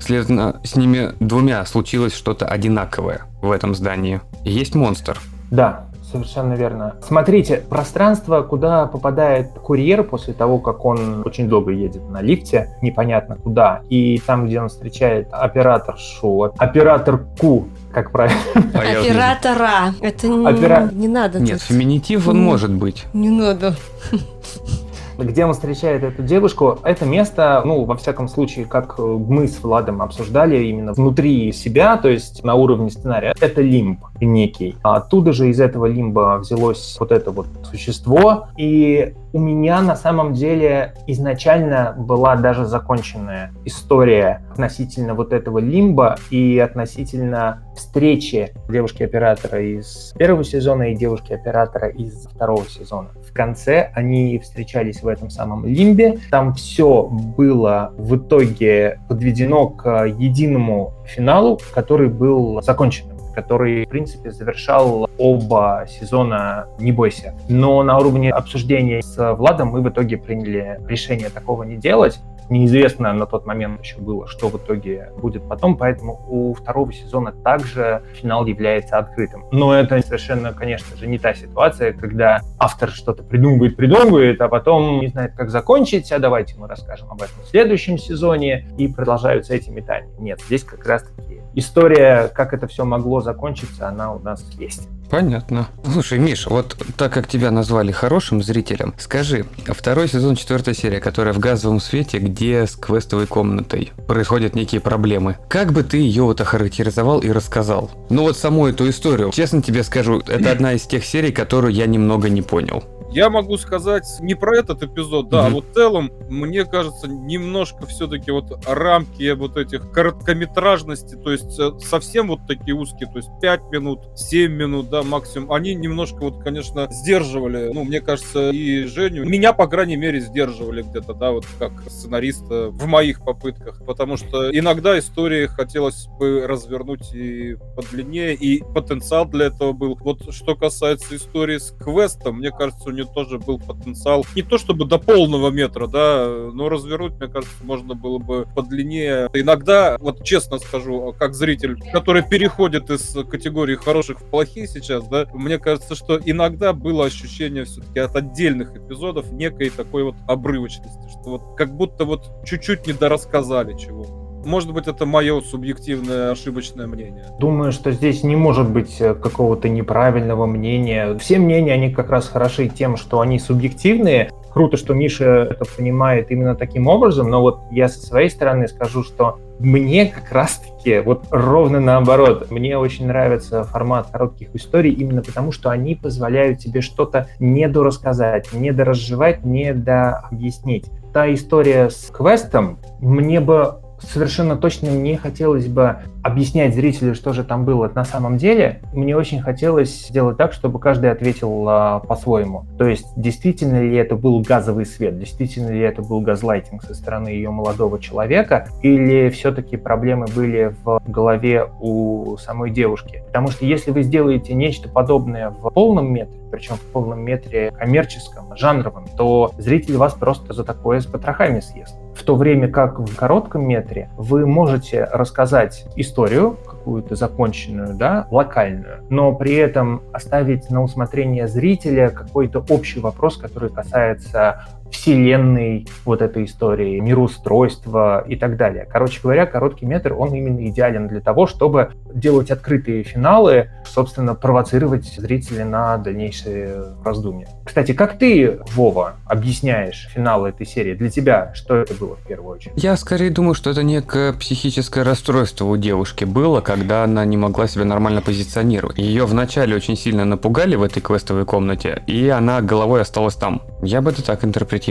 [0.00, 4.20] Следовательно, с ними двумя случилось что-то одинаковое в этом здании.
[4.44, 5.20] Есть монстр.
[5.52, 6.94] Да, совершенно верно.
[7.02, 13.36] Смотрите, пространство, куда попадает курьер после того, как он очень долго едет на лифте, непонятно
[13.36, 18.38] куда, и там, где он встречает операторшу, операторку, как правильно,
[18.74, 19.94] А не- Оператора.
[20.00, 21.40] Это не, Опера- не надо.
[21.40, 21.62] Нет, тут.
[21.62, 22.42] феминитив он М.
[22.44, 23.06] может быть.
[23.12, 23.74] Не надо.
[25.18, 29.62] где он встречает эту девушку, это место, ну, во всяком случае, как э, мы с
[29.62, 34.76] Владом обсуждали именно внутри себя, то есть на уровне сценария, это лимб некий.
[34.82, 39.96] А оттуда же из этого лимба взялось вот это вот существо, и у меня на
[39.96, 49.62] самом деле изначально была даже законченная история относительно вот этого лимба и относительно встречи девушки-оператора
[49.62, 53.08] из первого сезона и девушки-оператора из второго сезона.
[53.32, 56.18] В конце они встречались в этом самом лимбе.
[56.30, 64.30] Там все было в итоге подведено к единому финалу, который был законченным который, в принципе,
[64.30, 67.34] завершал оба сезона «Не бойся».
[67.48, 72.20] Но на уровне обсуждения с Владом мы в итоге приняли решение такого не делать.
[72.50, 77.32] Неизвестно на тот момент еще было, что в итоге будет потом, поэтому у второго сезона
[77.32, 79.44] также финал является открытым.
[79.52, 85.00] Но это совершенно, конечно же, не та ситуация, когда автор что-то придумывает, придумывает, а потом
[85.00, 89.54] не знает, как закончить, а давайте мы расскажем об этом в следующем сезоне, и продолжаются
[89.54, 90.10] эти метания.
[90.18, 94.88] Нет, здесь как раз-таки история, как это все могло закончиться, она у нас есть.
[95.12, 95.68] Понятно.
[95.92, 101.34] Слушай, Миша, вот так как тебя назвали хорошим зрителем, скажи, второй сезон, четвертая серия, которая
[101.34, 105.36] в газовом свете, где с квестовой комнатой происходят некие проблемы.
[105.50, 107.90] Как бы ты ее вот охарактеризовал и рассказал?
[108.08, 111.84] Ну вот саму эту историю, честно тебе скажу, это одна из тех серий, которую я
[111.84, 112.82] немного не понял.
[113.12, 115.54] Я могу сказать не про этот эпизод, да, а Мгм.
[115.54, 121.72] вот в целом, мне кажется, немножко все-таки вот рамки вот этих короткометражности, то есть э,
[121.80, 126.42] совсем вот такие узкие, то есть 5 минут, 7 минут, да, максимум, они немножко вот,
[126.42, 131.44] конечно, сдерживали, ну, мне кажется, и Женю, меня, по крайней мере, сдерживали где-то, да, вот
[131.58, 138.62] как сценариста в моих попытках, потому что иногда истории хотелось бы развернуть и подлиннее, и
[138.62, 139.98] потенциал для этого был.
[140.00, 144.58] Вот что касается истории с квестом, мне кажется, у нее тоже был потенциал не то
[144.58, 149.28] чтобы до полного метра, да, но развернуть, мне кажется, можно было бы подлиннее.
[149.32, 155.26] Иногда, вот честно скажу, как зритель, который переходит из категории хороших в плохие сейчас, да,
[155.32, 161.30] мне кажется, что иногда было ощущение все-таки от отдельных эпизодов некой такой вот обрывочности, что
[161.30, 164.21] вот как будто вот чуть-чуть не дорассказали чего.
[164.44, 167.24] Может быть, это мое субъективное ошибочное мнение.
[167.38, 171.16] Думаю, что здесь не может быть э, какого-то неправильного мнения.
[171.18, 174.30] Все мнения, они как раз хороши тем, что они субъективные.
[174.52, 179.02] Круто, что Миша это понимает именно таким образом, но вот я со своей стороны скажу,
[179.02, 182.50] что мне как раз-таки вот ровно наоборот.
[182.50, 189.44] Мне очень нравится формат коротких историй именно потому, что они позволяют тебе что-то недорассказать, недоразжевать,
[189.44, 190.86] недообъяснить.
[191.14, 197.44] та история с квестом, мне бы совершенно точно не хотелось бы объяснять зрителю, что же
[197.44, 198.80] там было на самом деле.
[198.92, 202.64] Мне очень хотелось сделать так, чтобы каждый ответил а, по-своему.
[202.78, 207.28] То есть, действительно ли это был газовый свет, действительно ли это был газлайтинг со стороны
[207.28, 213.22] ее молодого человека, или все-таки проблемы были в голове у самой девушки.
[213.26, 218.56] Потому что если вы сделаете нечто подобное в полном метре, причем в полном метре коммерческом,
[218.56, 221.96] жанровом, то зритель вас просто за такое с потрохами съест.
[222.14, 229.04] В то время как в коротком метре вы можете рассказать историю, какую-то законченную, да, локальную,
[229.08, 236.44] но при этом оставить на усмотрение зрителя какой-то общий вопрос, который касается вселенной вот этой
[236.44, 238.86] истории, мироустройства и так далее.
[238.90, 245.06] Короче говоря, короткий метр, он именно идеален для того, чтобы делать открытые финалы, собственно, провоцировать
[245.06, 247.48] зрителей на дальнейшие раздумья.
[247.64, 250.94] Кстати, как ты, Вова, объясняешь финал этой серии?
[250.94, 252.74] Для тебя что это было в первую очередь?
[252.76, 257.66] Я скорее думаю, что это некое психическое расстройство у девушки было, когда она не могла
[257.66, 258.98] себя нормально позиционировать.
[258.98, 263.62] Ее вначале очень сильно напугали в этой квестовой комнате, и она головой осталась там.
[263.82, 264.81] Я бы это так интерпретировал.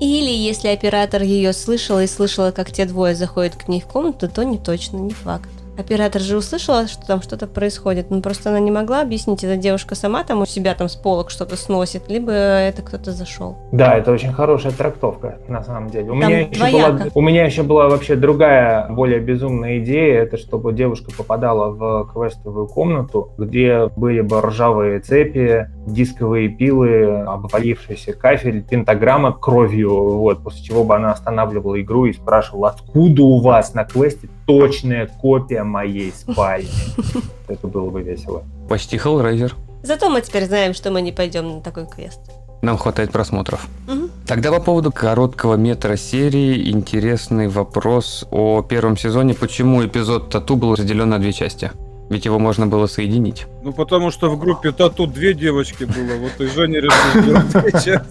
[0.00, 4.28] Или если оператор ее слышал и слышала, как те двое заходят к ней в комнату,
[4.28, 5.48] то не точно, не факт.
[5.78, 9.94] Оператор же услышала, что там что-то происходит, но просто она не могла объяснить, эта девушка
[9.94, 13.56] сама там у себя там с полок что-то сносит, либо это кто-то зашел.
[13.72, 16.10] Да, это очень хорошая трактовка, на самом деле.
[16.10, 16.92] У, Там меня еще, двояко.
[16.92, 22.12] была, у меня еще была вообще другая, более безумная идея, это чтобы девушка попадала в
[22.12, 30.62] квестовую комнату, где были бы ржавые цепи, дисковые пилы, обвалившийся кафель, пентаграмма кровью, вот, после
[30.62, 36.12] чего бы она останавливала игру и спрашивала, откуда у вас на квесте точная копия моей
[36.12, 36.68] спальни.
[37.48, 38.44] Это было бы весело.
[38.68, 39.52] Почти Hellraiser.
[39.82, 42.20] Зато мы теперь знаем, что мы не пойдем на такой квест.
[42.62, 43.66] Нам хватает просмотров.
[43.88, 44.10] Мгм.
[44.26, 49.34] Тогда по поводу короткого метра серии интересный вопрос о первом сезоне.
[49.34, 51.72] Почему эпизод Тату был разделен на две части?
[52.12, 53.46] Ведь его можно было соединить.
[53.62, 58.02] Ну, потому что в группе Тату две девочки было, вот и Женя решил.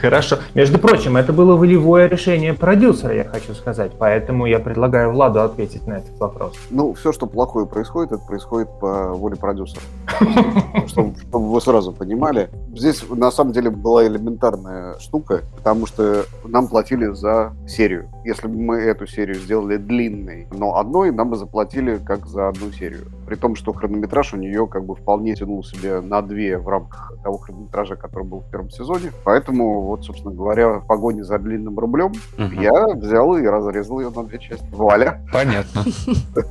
[0.00, 0.38] Хорошо.
[0.54, 5.84] Между прочим, это было волевое решение продюсера, я хочу сказать, поэтому я предлагаю Владу ответить
[5.88, 6.54] на этот вопрос.
[6.70, 9.82] Ну, все, что плохое происходит, это происходит по воле продюсера.
[10.86, 12.50] Чтобы вы сразу понимали.
[12.76, 18.08] Здесь на самом деле была элементарная штука, потому что нам платили за серию.
[18.24, 22.70] Если бы мы эту серию сделали длинной, но одной, нам бы заплатили как за одну
[22.70, 23.06] серию.
[23.26, 27.12] При том, что хронометраж у нее как бы вполне тянул себе на две в рамках
[27.22, 29.12] того хронометража, который был в первом сезоне.
[29.24, 32.60] Поэтому, вот, собственно говоря, в погоне за длинным рублем Мгм.
[32.60, 34.66] я взял и разрезал ее на две части.
[34.72, 35.20] Вуаля!
[35.32, 35.82] Понятно.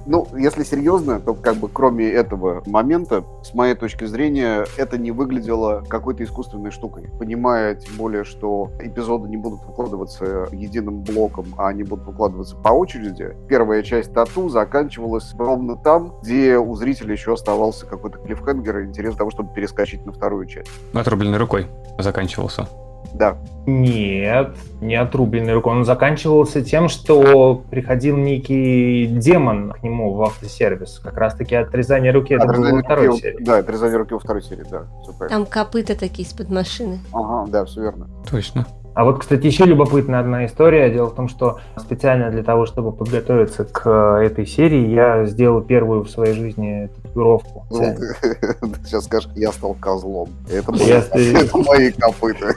[0.05, 5.11] Ну, если серьезно, то как бы кроме этого момента, с моей точки зрения, это не
[5.11, 7.09] выглядело какой-то искусственной штукой.
[7.19, 12.69] Понимая, тем более, что эпизоды не будут выкладываться единым блоком, а они будут выкладываться по
[12.69, 13.35] очереди.
[13.47, 19.15] Первая часть тату заканчивалась ровно там, где у зрителя еще оставался какой-то клиффхенгер и интерес
[19.15, 20.69] того, чтобы перескочить на вторую часть.
[20.93, 21.67] Отрубленной рукой
[21.99, 22.67] заканчивался.
[23.13, 25.73] Да, Нет, не отрубленный рукой.
[25.73, 30.99] Он заканчивался тем, что приходил некий демон к нему в автосервис.
[31.03, 33.43] Как раз-таки отрезание руки это было во Отрезание второй руки- серии.
[33.43, 34.87] Да, отрезание руки во второй серии, да.
[35.03, 35.29] Все правильно.
[35.29, 37.01] Там копыта такие из-под машины.
[37.11, 38.07] Ага, да, все верно.
[38.29, 38.65] Точно.
[38.95, 40.89] А вот, кстати, еще любопытная одна история.
[40.91, 45.61] Дело в том, что специально для того, чтобы подготовиться к э, этой серии, я сделал
[45.61, 47.65] первую в своей жизни татуировку.
[47.71, 47.79] Ну,
[48.61, 50.29] ты сейчас скажешь, я стал козлом.
[50.51, 52.53] Это, Я- мои- это мои копыта.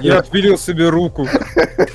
[0.00, 1.26] Я отпилил себе руку.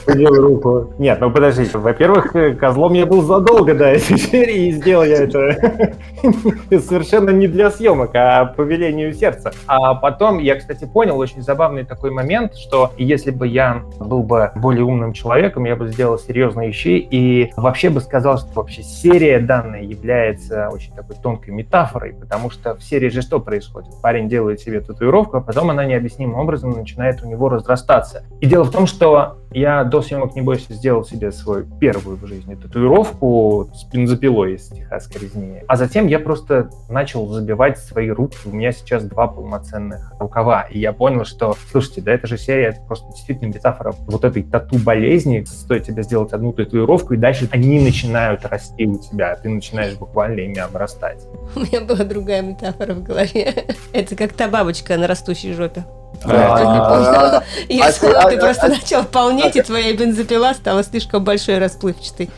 [0.06, 0.93] Подел руку.
[1.00, 1.78] Нет, ну подождите.
[1.80, 5.96] Во-первых, э, козлом я был задолго до этой серии, и сделал я это
[6.80, 9.52] совершенно не для съемок, а по велению сердца.
[9.65, 14.51] А потом я, кстати, понял очень забавный такой момент, что если бы я был бы
[14.55, 19.39] более умным человеком, я бы сделал серьезные вещи и вообще бы сказал, что вообще серия
[19.39, 23.89] данная является очень такой тонкой метафорой, потому что в серии же что происходит?
[24.01, 28.23] Парень делает себе татуировку, а потом она необъяснимым образом начинает у него разрастаться.
[28.41, 32.25] И дело в том, что я до съемок «Не бойся» сделал себе свою первую в
[32.25, 35.62] жизни татуировку с бензопилой из техасской резни.
[35.67, 38.38] А затем я просто начал забивать свои руки.
[38.45, 40.63] У меня сейчас два полноценных рукава.
[40.63, 44.43] И я понял, что, слушайте, да это же серия, это просто действительно метафора вот этой
[44.43, 45.43] тату-болезни.
[45.45, 49.32] Стоит тебе сделать одну татуировку, и дальше они начинают расти у тебя.
[49.34, 51.23] а Ты начинаешь буквально ими обрастать.
[51.56, 53.65] У меня была другая метафора в голове.
[53.93, 55.86] Это как та бабочка на растущей жопе.
[56.23, 57.41] А,
[57.82, 62.30] А ты- просто начал полнеть, и твоя бензопила стала слишком большой и расплывчатой.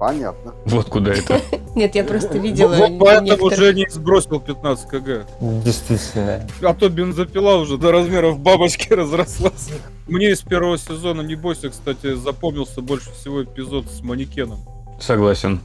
[0.00, 0.54] Понятно.
[0.64, 1.42] Вот куда это.
[1.74, 5.26] Нет, я просто видела Вот поэтому Женя сбросил 15 кг.
[5.62, 6.48] Действительно.
[6.62, 9.68] А то бензопила уже до размеров бабочки разрослась.
[10.08, 14.60] Мне из первого сезона «Не бойся», кстати, запомнился больше всего эпизод с манекеном.
[14.98, 15.60] Согласен.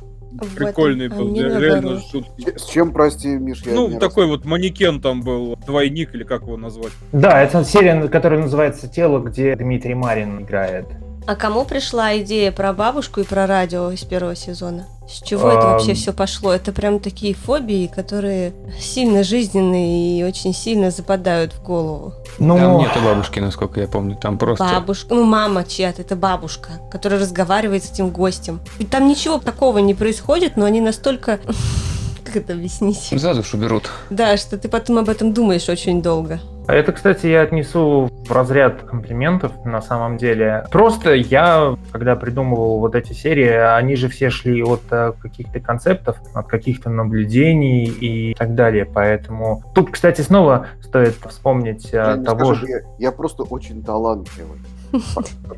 [0.53, 2.59] Прикольный а был, мне реально жуткий.
[2.59, 6.41] С чем, прости, Миш, я Ну, не такой вот манекен там был, двойник или как
[6.41, 6.91] его назвать.
[7.13, 10.87] Да, это серия, которая называется «Тело», где Дмитрий Марин играет.
[11.27, 14.85] А кому пришла идея про бабушку и про радио из первого сезона?
[15.09, 15.71] С чего это Ам.
[15.73, 16.53] вообще все пошло?
[16.53, 22.13] Это прям такие фобии, которые сильно жизненные и очень сильно западают в голову.
[22.37, 24.17] Ну, Там нету бабушки, насколько я помню.
[24.21, 24.63] Там просто...
[24.63, 28.59] Бабушка, ну мама чья-то, это бабушка, которая разговаривает с этим гостем.
[28.77, 31.39] И там ничего такого не происходит, но они настолько...
[32.23, 33.09] Как это объяснить?
[33.11, 33.89] За душу берут.
[34.11, 36.39] Да, что ты потом об этом думаешь очень долго.
[36.67, 40.65] Это, кстати, я отнесу в разряд комплиментов на самом деле.
[40.71, 46.17] Просто я, когда придумывал вот эти серии, они же все шли от э, каких-то концептов,
[46.33, 48.85] от каких-то наблюдений и так далее.
[48.85, 52.67] Поэтому тут, кстати, снова стоит вспомнить э, Я того скажу, же...
[52.67, 54.59] я, я просто очень талантливый.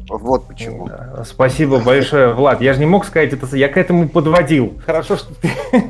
[0.09, 0.89] Вот почему.
[1.25, 2.61] Спасибо большое, Влад.
[2.61, 4.73] Я же не мог сказать это, я к этому подводил.
[4.85, 5.49] Хорошо, что ты,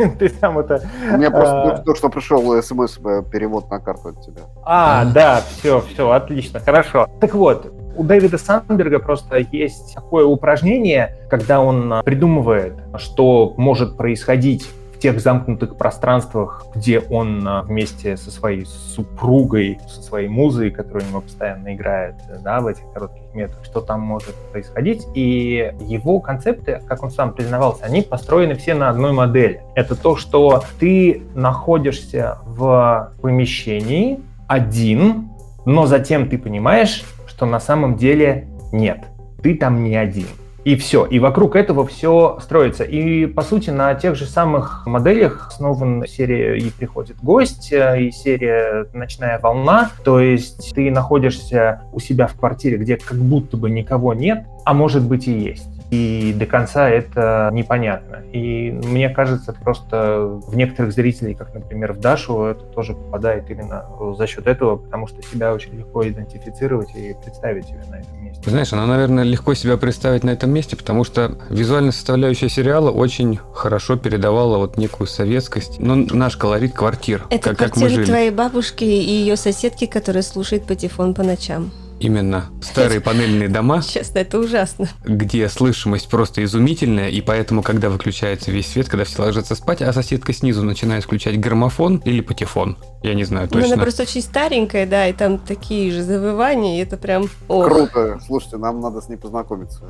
[0.20, 0.82] ты сам это...
[1.14, 1.64] У меня просто А.
[1.70, 4.42] только- только что пришел смс-перевод на карту от тебя.
[4.66, 5.06] А, А.
[5.06, 7.08] да, все, все, отлично, хорошо.
[7.22, 13.98] Так вот, у Дэвида Сандберга просто есть такое упражнение, когда он а, придумывает, что может
[13.98, 20.72] происходить в тех замкнутых пространствах, где он а, вместе со своей супругой, со своей музой,
[20.72, 25.06] которую у него постоянно играет, да, в этих коротких метрах, что там может происходить.
[25.14, 29.62] И его концепты, как он сам признавался, они построены все на одной модели.
[29.76, 35.30] Это то, что ты находишься в помещении один,
[35.66, 39.06] но затем ты понимаешь, что на самом деле нет,
[39.44, 40.28] ты там не один.
[40.68, 41.06] И все.
[41.06, 42.84] И вокруг этого все строится.
[42.84, 48.12] И, по сути, на тех же самых моделях основана серия «И приходит гость», э, и
[48.12, 49.92] серия «Ночная волна».
[50.04, 54.74] То есть ты находишься у себя в квартире, где как будто бы никого нет, а
[54.74, 55.70] может быть и есть.
[55.90, 58.18] И до конца это непонятно.
[58.34, 63.86] И мне кажется, просто в некоторых зрителей, как, например, в Дашу, это тоже попадает именно
[64.18, 68.27] за счет этого, потому что себя очень легко идентифицировать и представить себя на этом.
[68.46, 73.40] Знаешь, она, наверное, легко себя представить на этом месте, потому что визуальная составляющая сериала очень
[73.54, 78.06] хорошо передавала вот некую советскость, ну, наш колорит квартир, Это как, как мы жили.
[78.06, 81.72] твоей бабушки и ее соседки, которая слушает патефон по ночам.
[82.00, 82.46] Именно.
[82.62, 84.88] Старые панельные дома, Честно, это ужасно.
[85.04, 89.92] где слышимость просто изумительная, и поэтому, когда выключается весь свет, когда все ложатся спать, а
[89.94, 93.74] соседка снизу начинает включать граммофон или патефон, я не знаю Ну, точно.
[93.76, 97.30] Она просто очень старенькая, да, и там такие же завывания, и это прям...
[97.48, 97.66] Ох.
[97.66, 98.20] Круто.
[98.26, 99.82] Слушайте, нам надо с ней познакомиться.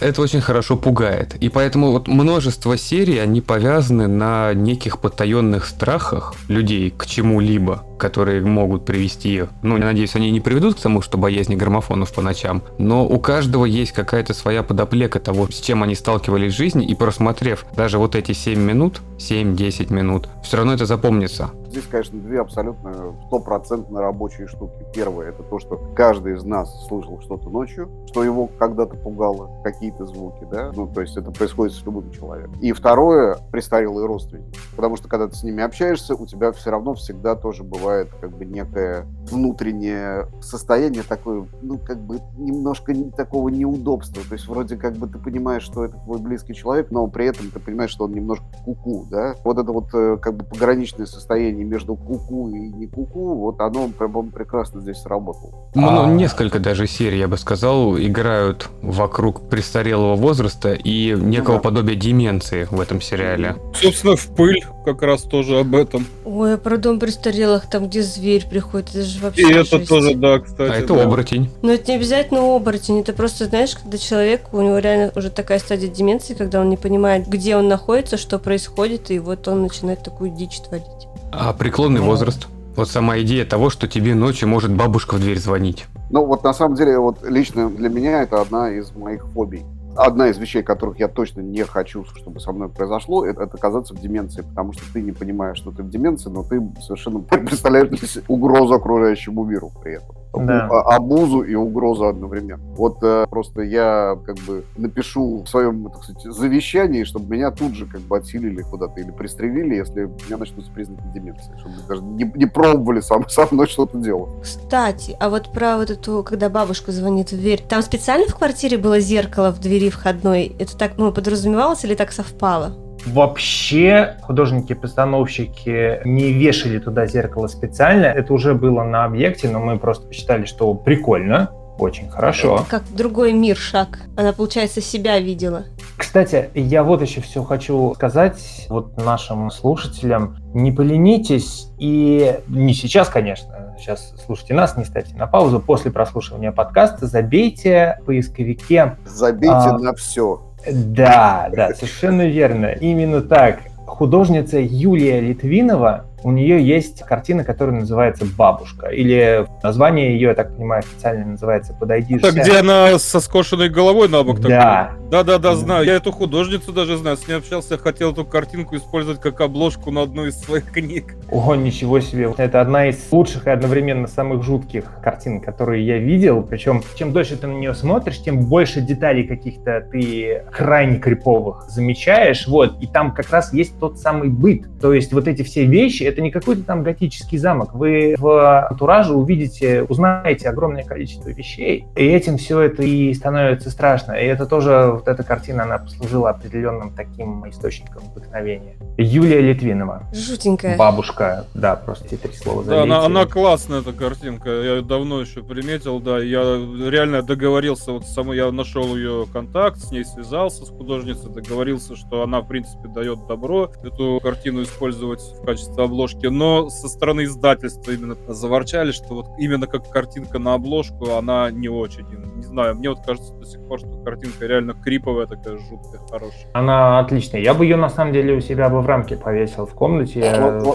[0.00, 1.34] Это очень хорошо пугает.
[1.36, 8.42] И поэтому вот множество серий, они повязаны на неких потаенных страхах людей к чему-либо, которые
[8.42, 12.62] могут привести, ну, я надеюсь, они не приведут к тому, что боязни граммофонов по ночам,
[12.78, 16.94] но у каждого есть какая-то своя подоплека того, с чем они сталкивались в жизни, и
[16.94, 21.50] просмотрев даже вот эти 7 минут, 7-10 минут, все равно это запомнится.
[21.66, 24.72] Здесь, конечно, две абсолютно стопроцентно рабочие штуки.
[24.94, 30.06] Первое, это то, что каждый из нас слышал что-то ночью, что его когда-то пугало, какие-то
[30.06, 32.54] звуки, да, ну, то есть это происходит с любым человеком.
[32.60, 34.58] И второе, престарелые родственники.
[34.74, 38.36] Потому что, когда ты с ними общаешься, у тебя все равно всегда тоже бывает как
[38.36, 44.22] бы некое внутреннее состояние такое, ну, как бы немножко не- такого неудобства.
[44.28, 47.50] То есть вроде как бы ты понимаешь, что это твой близкий человек, но при этом
[47.50, 49.34] ты понимаешь, что он немножко куку, да.
[49.44, 53.88] Вот это вот э, как бы пограничное состояние между куку и не куку, вот оно,
[53.88, 55.52] по-моему, прекрасно здесь сработало.
[55.74, 56.06] Ну, А.
[56.06, 61.62] несколько даже серий, я бы сказал, играют вокруг престарелого возраста и некого да.
[61.62, 63.56] подобия деменции в этом сериале.
[63.74, 66.06] Собственно, в пыль как раз тоже об этом.
[66.24, 69.88] Ой, а про дом престарелых, там, где зверь приходит, это же вообще И это жесть.
[69.88, 70.70] тоже, да, кстати.
[70.70, 71.04] А это да.
[71.04, 71.50] оборотень.
[71.62, 75.58] Но это не обязательно оборотень, это просто, знаешь, когда человек, у него реально уже такая
[75.58, 80.02] стадия деменции, когда он не понимает, где он находится, что происходит, и вот он начинает
[80.02, 81.05] такую дичь творить.
[81.38, 82.06] А преклонный Ну.
[82.06, 82.48] возраст?
[82.76, 85.86] Вот сама идея того, что тебе ночью может бабушка в дверь звонить.
[86.10, 89.64] Ну, вот на самом деле, вот лично для меня это одна из моих фобий.
[89.96, 93.94] Одна из вещей, которых я точно не хочу, чтобы со мной произошло, это, это оказаться
[93.94, 97.88] в деменции, потому что ты не понимаешь, что ты в деменции, но ты совершенно представляешь
[98.28, 100.15] угрозу окружающему миру при этом.
[100.36, 100.68] Да.
[100.70, 102.62] А- Обузу и угрозу одновременно.
[102.76, 107.74] Вот э, просто я как бы напишу в своем, так сказать, завещании, чтобы меня тут
[107.74, 112.02] же как бы отселили куда-то или пристрелили, если у меня начнутся признаки деменции, чтобы даже
[112.02, 114.30] не, не пробовали со, со мной что-то делать.
[114.42, 118.78] Кстати, а вот про вот эту, когда бабушка звонит в дверь, там специально в квартире
[118.78, 120.54] было зеркало в двери входной?
[120.58, 122.85] Это так, ну, подразумевалось или так совпало?
[123.06, 128.06] Вообще художники-постановщики не вешали туда зеркало специально.
[128.06, 131.50] Это уже было на объекте, но мы просто посчитали, что прикольно.
[131.78, 132.64] Очень хорошо.
[132.68, 133.98] Как другой мир шаг.
[134.16, 135.64] Она, получается, себя видела.
[135.98, 140.36] Кстати, я вот еще все хочу сказать вот нашим слушателям.
[140.54, 145.60] Не поленитесь и не сейчас, конечно, сейчас слушайте нас, не ставьте на паузу.
[145.60, 148.96] После прослушивания подкаста забейте в поисковике.
[149.04, 150.45] Забейте а, на все.
[150.70, 152.66] Да, да, совершенно верно.
[152.80, 153.60] Именно так.
[153.86, 158.88] Художница Юлия Литвинова у нее есть картина, которая называется «Бабушка».
[158.88, 164.08] Или название ее, я так понимаю, официально называется «Подойди Так, где она со скошенной головой
[164.08, 164.92] на бок Да.
[165.10, 165.86] Да-да-да, знаю.
[165.86, 167.16] Я эту художницу даже знаю.
[167.16, 171.14] С ней общался, я хотел эту картинку использовать как обложку на одну из своих книг.
[171.30, 172.32] О, ничего себе.
[172.36, 176.42] Это одна из лучших и одновременно самых жутких картин, которые я видел.
[176.42, 182.48] Причем, чем дольше ты на нее смотришь, тем больше деталей каких-то ты крайне криповых замечаешь.
[182.48, 182.82] Вот.
[182.82, 184.66] И там как раз есть тот самый быт.
[184.80, 187.74] То есть вот эти все вещи, это не какой-то там готический замок.
[187.74, 194.12] Вы в антураже увидите, узнаете огромное количество вещей, и этим все это и становится страшно.
[194.12, 198.74] И это тоже, вот эта картина, она послужила определенным таким источником вдохновения.
[198.96, 200.02] Юлия Литвинова.
[200.12, 200.76] Жутенькая.
[200.76, 204.50] Бабушка, да, просто эти три слова Да, она, она классная, эта картинка.
[204.50, 206.18] Я давно еще приметил, да.
[206.18, 211.96] Я реально договорился, вот самой, я нашел ее контакт, с ней связался, с художницей, договорился,
[211.96, 216.88] что она, в принципе, дает добро эту картину использовать в качестве обложки обложки, но со
[216.88, 222.06] стороны издательства именно заворчали, что вот именно как картинка на обложку, она не очень.
[222.36, 226.46] Не знаю, мне вот кажется до сих пор, что картинка реально криповая, такая жуткая, хорошая.
[226.52, 227.40] Она отличная.
[227.40, 230.20] Я бы ее на самом деле у себя бы в рамке повесил в комнате.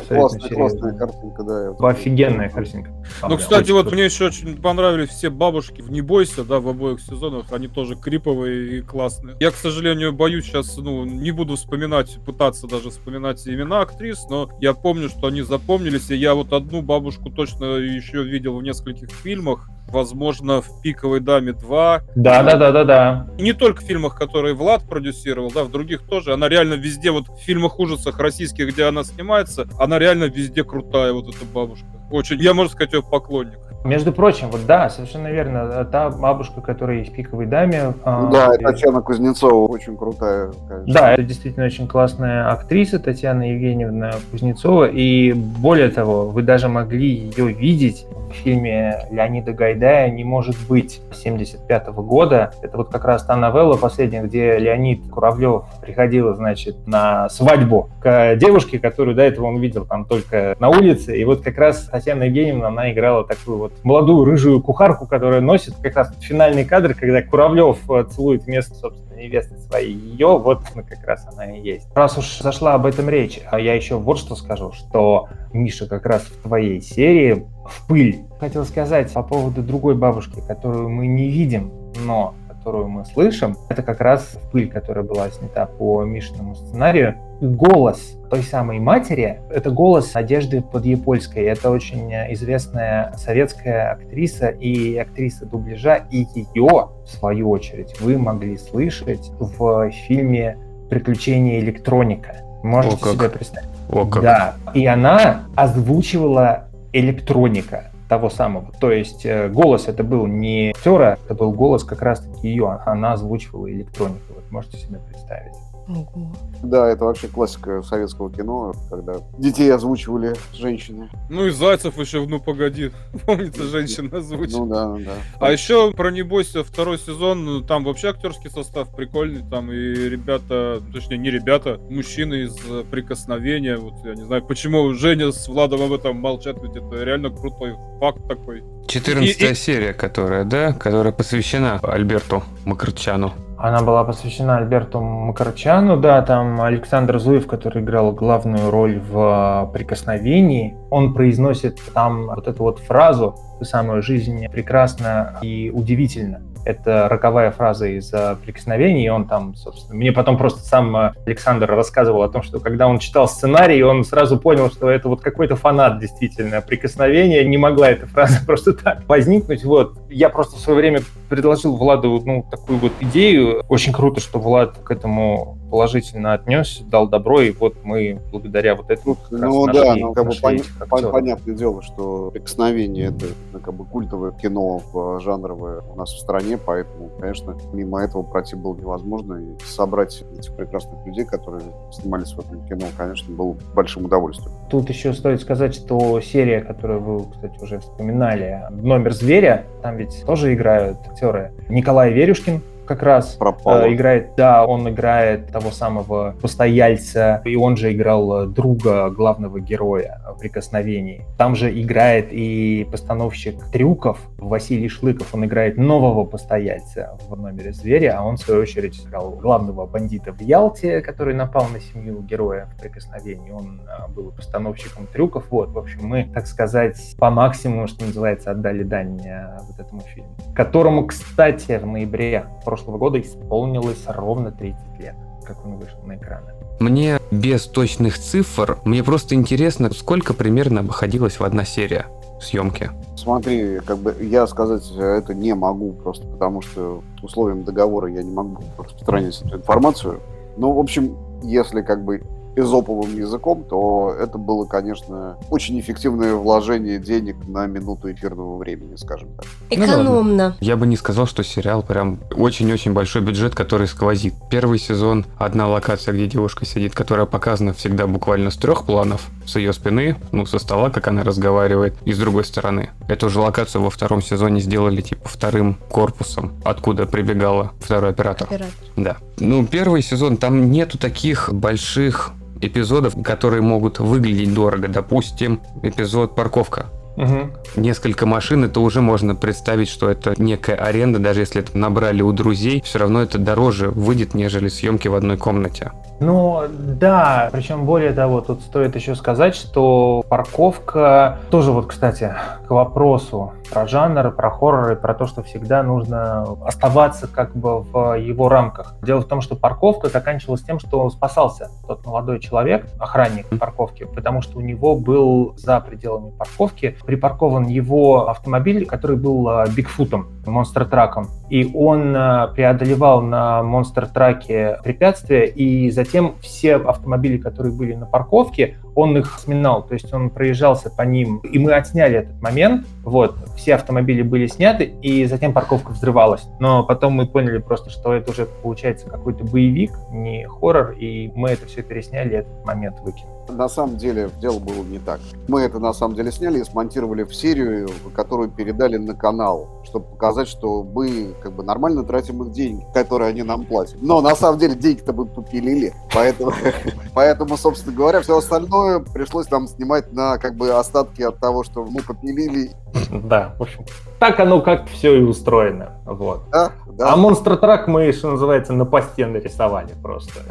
[0.08, 1.88] Классная картинка, да.
[1.88, 2.92] Офигенная картинка.
[3.28, 7.00] Ну, кстати, вот мне еще очень понравились все бабушки в «Не бойся», да, в обоих
[7.00, 7.52] сезонах.
[7.52, 9.36] Они тоже криповые и классные.
[9.40, 14.50] Я, к сожалению, боюсь сейчас, ну, не буду вспоминать, пытаться даже вспоминать имена актрис, но
[14.60, 19.10] я помню, что они запомнились, и я вот одну бабушку точно еще видел в нескольких
[19.10, 22.02] фильмах, возможно, в «Пиковой даме 2».
[22.16, 23.28] Да, да, да, да, да.
[23.38, 26.34] И не только в фильмах, которые Влад продюсировал, да, в других тоже.
[26.34, 31.14] Она реально везде, вот в фильмах ужасах российских, где она снимается, она реально везде крутая,
[31.14, 31.88] вот эта бабушка.
[32.10, 33.60] Очень, я, можно сказать, ее поклонник.
[33.84, 35.86] Между прочим, вот да, совершенно верно.
[35.86, 37.94] Та бабушка, которая есть в «Пиковой даме».
[38.04, 38.64] А, да, и...
[38.64, 40.52] Татьяна Кузнецова очень крутая.
[40.70, 40.94] Конечно.
[40.94, 44.86] Да, это действительно очень классная актриса Татьяна Евгеньевна Кузнецова.
[44.86, 51.02] И более того, вы даже могли ее видеть в фильме Леонида Гайдая «Не может быть»
[51.12, 52.52] 75 -го года.
[52.62, 58.36] Это вот как раз та новелла последняя, где Леонид Куравлев приходил, значит, на свадьбу к
[58.36, 61.18] девушке, которую до этого он видел там только на улице.
[61.18, 65.76] И вот как раз Татьяна Евгеньевна, она играла такую вот молодую рыжую кухарку, которая носит
[65.82, 71.06] как раз финальный кадр, когда Куравлев э, целует вместо, собственно, невесты своей ее, вот как
[71.06, 71.88] раз она и есть.
[71.96, 76.06] Раз уж зашла об этом речь, а я еще вот что скажу, что Миша как
[76.06, 78.22] раз в твоей серии в пыль.
[78.40, 81.72] Хотел сказать по поводу другой бабушки, которую мы не видим,
[82.06, 87.16] но которую мы слышим, это как раз пыль, которая была снята по Мишиному сценарию.
[87.42, 91.44] Голос той самой матери— это голос Надежды Подъепольской.
[91.44, 96.06] Это очень известная советская актриса и актриса дубляжа.
[96.10, 100.58] И ее, в свою очередь, вы могли слышать в фильме
[100.90, 102.38] «Приключения электроника».
[102.64, 103.14] Можете О, как.
[103.14, 103.70] себе представить?
[103.92, 104.24] О, как.
[104.24, 104.56] Да.
[104.74, 108.72] И она озвучивала электроника того самого.
[108.80, 112.80] То есть э, голос это был не актера, это был голос как раз-таки ее.
[112.86, 114.36] Она озвучивала электронику.
[114.36, 115.61] Вот можете себе представить.
[115.88, 116.34] Ого.
[116.64, 121.10] Да, это вообще классика советского кино, когда детей озвучивали женщины.
[121.30, 122.92] Ну и Зайцев еще, ну погоди,
[123.26, 124.66] помните, женщина озвучила.
[124.66, 125.14] Ну да, ну да.
[125.40, 129.76] А еще про «Не бойся» второй сезон, ну, там вообще актерский состав прикольный, там и
[129.76, 132.56] ребята, точнее не ребята, мужчины из
[132.90, 137.30] «Прикосновения», вот я не знаю, почему Женя с Владом об этом молчат, ведь это реально
[137.30, 138.64] крутой факт такой.
[138.88, 143.34] 14 серия, которая, да, которая посвящена Альберту Макарчану.
[143.64, 150.76] Она была посвящена Альберту Макарчану, да, там Александр Зуев, который играл главную роль в «Прикосновении»,
[150.90, 156.42] он произносит там вот эту вот фразу, самую «жизнь прекрасна и удивительна».
[156.66, 158.12] Это роковая фраза из
[158.44, 159.96] «Прикосновений», и он там, собственно...
[159.96, 164.40] Мне потом просто сам Александр рассказывал о том, что когда он читал сценарий, он сразу
[164.40, 167.44] понял, что это вот какой-то фанат действительно «Прикосновения».
[167.44, 169.64] Не могла эта фраза просто так возникнуть.
[169.64, 170.00] Вот.
[170.12, 173.64] Я просто в свое время предложил Владу ну, такую вот идею.
[173.70, 178.92] Очень круто, что Влад к этому положительно отнесся, дал добро, и вот мы благодаря вот
[178.92, 183.28] этому ну, ну нашли, да, ну, как бы нашли пон- понятное дело, что «Прикосновение»— это
[183.54, 188.22] ну, как бы культовое кино в жанровое у нас в стране, поэтому, конечно, мимо этого
[188.22, 193.56] пройти было невозможно, и собрать этих прекрасных людей, которые снимались в этом кино, конечно, было
[193.74, 194.52] большим удовольствием.
[194.70, 200.26] Тут еще стоит сказать, что серия, которую вы, кстати, уже вспоминали, «Номер зверя», там ведь
[200.26, 201.52] тоже играют актеры.
[201.70, 203.84] Николай Верюшкин, как раз Пропало.
[203.84, 209.60] э, играет, да, он играет того самого постояльца, и он же играл э, друга главного
[209.60, 211.26] героя в «Прикосновении».
[211.38, 218.18] Там же играет и постановщик трюков Василий Шлыков, он играет нового постояльца в номере «Зверя»,
[218.20, 222.68] а он, в свою очередь, играл главного бандита в Ялте, который напал на семью героя
[222.76, 223.52] в «Прикосновении».
[223.52, 225.46] Он э, был постановщиком трюков.
[225.50, 230.02] Вот, в общем, мы, так сказать, по максимуму, что называется, отдали дань э, вот этому
[230.02, 236.16] фильму, которому, кстати, в ноябре прошлого года исполнилось ровно 30 лет, как он вышел на
[236.16, 236.54] экраны.
[236.80, 242.08] Мне без точных цифр, мне просто интересно, сколько примерно обходилась в одна серия
[242.42, 242.90] съемки.
[243.16, 248.32] Смотри, как бы я сказать это не могу, просто потому что условием договора я не
[248.32, 250.20] могу распространять эту информацию.
[250.58, 252.24] Ну, в общем, если как бы
[252.56, 259.30] эзоповым языком, то это было, конечно, очень эффективное вложение денег на минуту эфирного времени, скажем
[259.36, 259.46] так.
[259.70, 260.58] Экономно.
[260.60, 264.34] Я бы не сказал, что сериал прям очень-очень большой бюджет, который сквозит.
[264.50, 269.28] Первый сезон, одна локация, где девушка сидит, которая показана всегда буквально с трех планов.
[269.46, 272.90] С ее спины, ну, со стола, как она разговаривает, и с другой стороны.
[273.08, 278.48] Эту же локацию во втором сезоне сделали, типа, вторым корпусом, откуда прибегала второй оператор.
[278.48, 278.74] Оператор.
[278.96, 279.18] Да.
[279.40, 282.32] Ну, первый сезон, там нету таких больших
[282.62, 284.88] эпизодов, которые могут выглядеть дорого.
[284.88, 286.88] Допустим, эпизод «Парковка».
[287.18, 287.82] Угу.
[287.82, 292.32] Несколько машин, это уже можно представить, что это некая аренда, даже если это набрали у
[292.32, 295.92] друзей, все равно это дороже выйдет, нежели съемки в одной комнате.
[296.22, 302.36] Ну да, причем более того, тут стоит еще сказать, что парковка тоже вот, кстати,
[302.68, 307.82] к вопросу про жанр, про хоррор и про то, что всегда нужно оставаться как бы
[307.82, 308.94] в его рамках.
[309.02, 314.42] Дело в том, что парковка заканчивалась тем, что спасался тот молодой человек, охранник парковки, потому
[314.42, 321.30] что у него был за пределами парковки припаркован его автомобиль, который был а, Бигфутом, монстр-траком.
[321.50, 326.11] И он а, преодолевал на монстр-траке препятствия, и затем
[326.42, 331.38] все автомобили, которые были на парковке, он их сминал, то есть он проезжался по ним,
[331.40, 336.44] и мы отсняли этот момент, вот, все автомобили были сняты, и затем парковка взрывалась.
[336.60, 341.50] Но потом мы поняли просто, что это уже получается какой-то боевик, не хоррор, и мы
[341.50, 343.42] это все пересняли, этот момент выкинули.
[343.50, 345.20] На самом деле дело было не так.
[345.48, 350.06] Мы это на самом деле сняли и смонтировали в серию, которую передали на канал, чтобы
[350.06, 353.98] показать, что мы как бы нормально тратим их деньги, которые они нам платят.
[354.02, 356.54] Но на самом деле деньги-то мы попилили, поэтому,
[357.14, 358.81] поэтому, собственно говоря, все остальное
[359.14, 362.72] пришлось нам снимать на как бы остатки от того, что мы попилили.
[363.10, 363.86] Да, в общем,
[364.20, 365.94] так оно как все и устроено.
[366.06, 366.44] Вот.
[366.52, 367.14] Да, да.
[367.14, 370.42] А монстр трак мы, что называется, на посте нарисовали просто.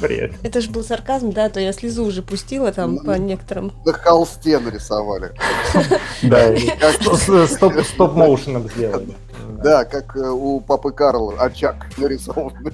[0.42, 3.72] Это же был сарказм, да, то я слезу уже пустила там Ну, по некоторым.
[3.84, 5.32] На холсте нарисовали.
[6.22, 9.14] Да, Как- стоп-моушеном сделали.
[9.62, 12.72] Да, как э, у папы Карла очаг нарисованный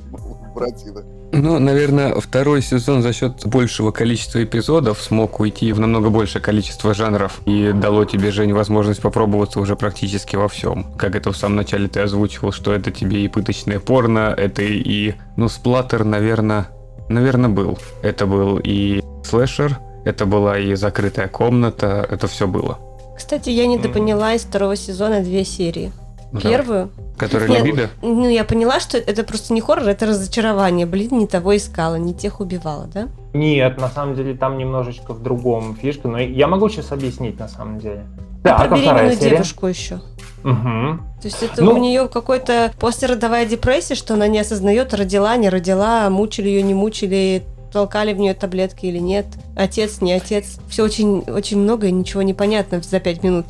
[0.54, 1.02] Буратино.
[1.32, 6.92] Ну, наверное, второй сезон за счет большего количества эпизодов смог уйти в намного большее количество
[6.92, 10.92] жанров и дало тебе, Жень, возможность попробоваться уже практически во всем.
[10.96, 15.14] Как это в самом начале ты озвучивал, что это тебе и пыточное порно, это и...
[15.36, 16.68] Ну, сплаттер, наверное,
[17.08, 17.78] наверное, был.
[18.02, 22.78] Это был и слэшер, это была и закрытая комната, это все было.
[23.16, 25.92] Кстати, я недопоняла из второго сезона две серии.
[26.32, 26.90] Ну, Первую.
[27.18, 27.64] Которая Нет.
[27.64, 27.90] либидо?
[28.02, 30.86] Ну, я поняла, что это просто не хоррор, это разочарование.
[30.86, 33.08] Блин, не того искала, не тех убивала, да?
[33.34, 37.48] Нет, на самом деле там немножечко в другом фишка, но я могу сейчас объяснить на
[37.48, 38.06] самом деле.
[38.44, 39.30] А про а вторая беременную серия?
[39.30, 40.00] девушку еще.
[40.42, 41.04] Мгм.
[41.20, 45.50] То есть это Ну- у нее какой-то послеродовая депрессия, что она не осознает, родила, не
[45.50, 49.26] родила, мучили ее, не мучили, толкали в нее таблетки или нет,
[49.56, 50.58] отец, не отец.
[50.68, 53.46] Все очень, очень много и ничего не понятно за пять минут.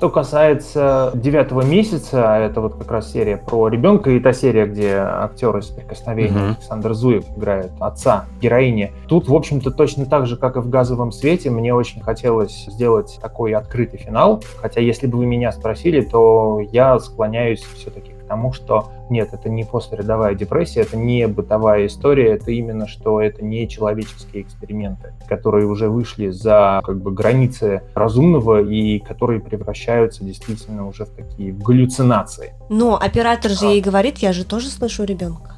[0.00, 4.94] Что касается девятого месяца, это вот как раз серия про ребенка и та серия, где
[4.96, 6.50] актер из «Прикосновения» Мгм.
[6.52, 8.94] Александр Зуев играет отца героини.
[9.08, 13.18] Тут, в общем-то, точно так же, как и в «Газовом свете», мне очень хотелось сделать
[13.20, 14.42] такой открытый финал.
[14.56, 19.64] Хотя, если бы вы меня спросили, то я склоняюсь все-таки тому, что нет, это не
[19.64, 25.88] послеродовая депрессия, это не бытовая история, это именно что это не человеческие эксперименты, которые уже
[25.88, 32.54] вышли за как бы границы разумного и которые превращаются действительно уже в такие галлюцинации.
[32.68, 33.70] Но оператор же А.
[33.70, 35.54] ей говорит, я же тоже слышу ребенка.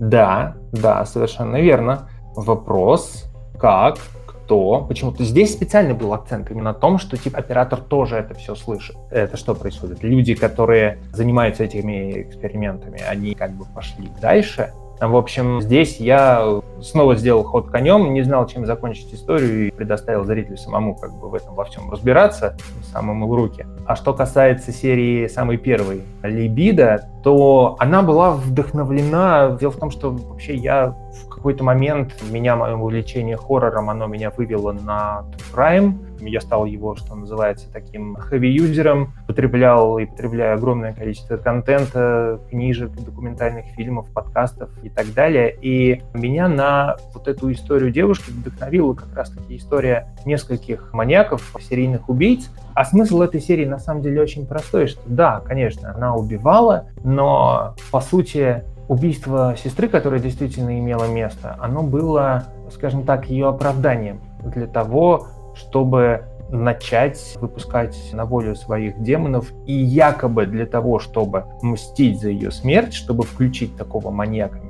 [0.00, 2.08] Да, да, совершенно верно.
[2.36, 3.26] Вопрос,
[3.60, 3.98] как,
[4.44, 8.54] кто, почему-то здесь специально был акцент именно на том, что типа оператор тоже это все
[8.54, 8.96] слышит.
[9.10, 10.02] Это что происходит?
[10.02, 17.16] Люди, которые занимаются этими экспериментами, они как бы пошли дальше, в общем, здесь я снова
[17.16, 21.34] сделал ход конем, не знал, чем закончить историю и предоставил зрителю самому как бы в
[21.34, 22.56] этом во всем разбираться,
[22.92, 23.66] самому в руки.
[23.86, 29.56] А что касается серии самой первой «Либидо», то она была вдохновлена...
[29.60, 30.96] Дело в том, что вообще я
[31.44, 37.14] какой-то момент, меня, мое увлечение хоррором, оно меня вывело на Crime, я стал его, что
[37.14, 45.12] называется, таким хэви-юзером, потреблял и потребляю огромное количество контента, книжек, документальных фильмов, подкастов и так
[45.12, 45.54] далее.
[45.60, 52.50] И меня на вот эту историю девушки вдохновила как раз-таки история нескольких маньяков, серийных убийц.
[52.74, 57.76] А смысл этой серии на самом деле очень простой, что да, конечно, она убивала, но
[57.92, 64.66] по сути убийство сестры, которое действительно имело место, оно было, скажем так, ее оправданием для
[64.66, 72.30] того, чтобы начать выпускать на волю своих демонов, и якобы для того, чтобы мстить за
[72.30, 74.10] ее смерть, чтобы включить такого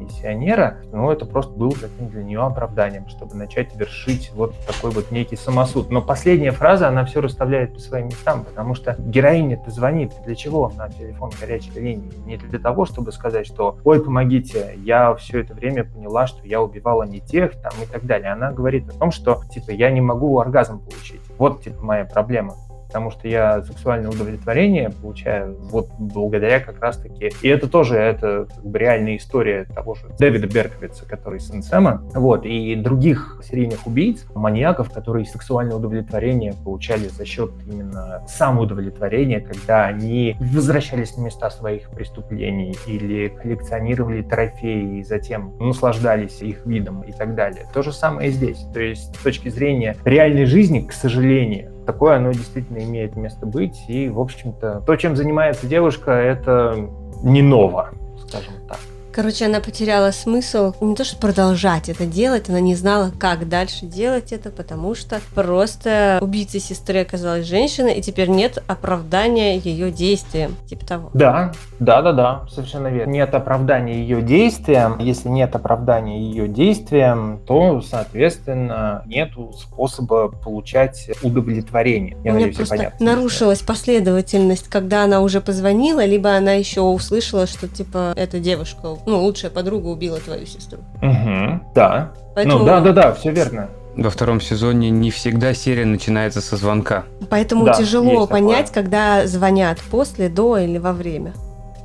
[0.05, 5.11] маньяка-миссионера, ну, это просто было таким для нее оправданием, чтобы начать вершить вот такой вот
[5.11, 5.91] некий самосуд.
[5.91, 10.73] Но последняя фраза, она все расставляет по своим местам, потому что героиня-то звонит для чего
[10.77, 12.13] на телефон горячей линии?
[12.27, 16.61] Не для того, чтобы сказать, что «Ой, помогите, я все это время поняла, что я
[16.61, 18.33] убивала не тех», там и так далее.
[18.33, 21.21] Она говорит о том, что, типа, я не могу оргазм получить.
[21.39, 22.55] Вот, типа, моя проблема
[22.95, 27.33] потому что я сексуальное удовлетворение получаю вот благодаря как раз-таки...
[27.43, 32.09] И это тоже это как бы реальная история того же Дэвида Берковица, который сын Сэма,
[32.15, 39.87] вот, и других серийных убийц, маньяков, которые сексуальное удовлетворение получали за счет именно самоудовлетворения, когда
[39.87, 47.11] они возвращались на места своих преступлений или коллекционировали трофеи и затем наслаждались их видом и
[47.11, 47.67] так далее.
[47.75, 48.65] То же самое и здесь.
[48.73, 53.85] То есть с точки зрения реальной жизни, к сожалению, такое оно действительно имеет место быть.
[53.89, 56.89] И, в общем-то, то, чем занимается девушка, это
[57.23, 57.91] не ново,
[58.27, 58.79] скажем так.
[59.15, 63.87] Короче, она потеряла смысл не то, что продолжать это делать, она не знала, как дальше
[63.87, 70.57] делать это, потому что просто убийца сестры оказалась женщина, и теперь нет оправдания ее действиям,
[70.67, 71.11] типа того.
[71.15, 73.09] Да, да, да, да, совершенно верно.
[73.13, 74.99] Нет оправдания ее действиям.
[74.99, 82.17] Если нет оправдания ее действиям, то, соответственно, нет способа получать удовлетворение.
[82.25, 87.47] Я У меня просто понятно, нарушилась последовательность, когда она уже позвонила, либо она еще услышала,
[87.47, 90.81] что типа эта девушка ну, лучшая подруга убила твою сестру.
[91.03, 92.13] Угу, да.
[92.35, 92.59] Поэтому...
[92.59, 93.69] Ну, да, да, да, все верно.
[93.97, 97.05] Во втором сезоне не всегда серия начинается со звонка.
[97.31, 98.83] Поэтому да, тяжело понять, такое.
[98.83, 101.33] когда звонят после, до или во время.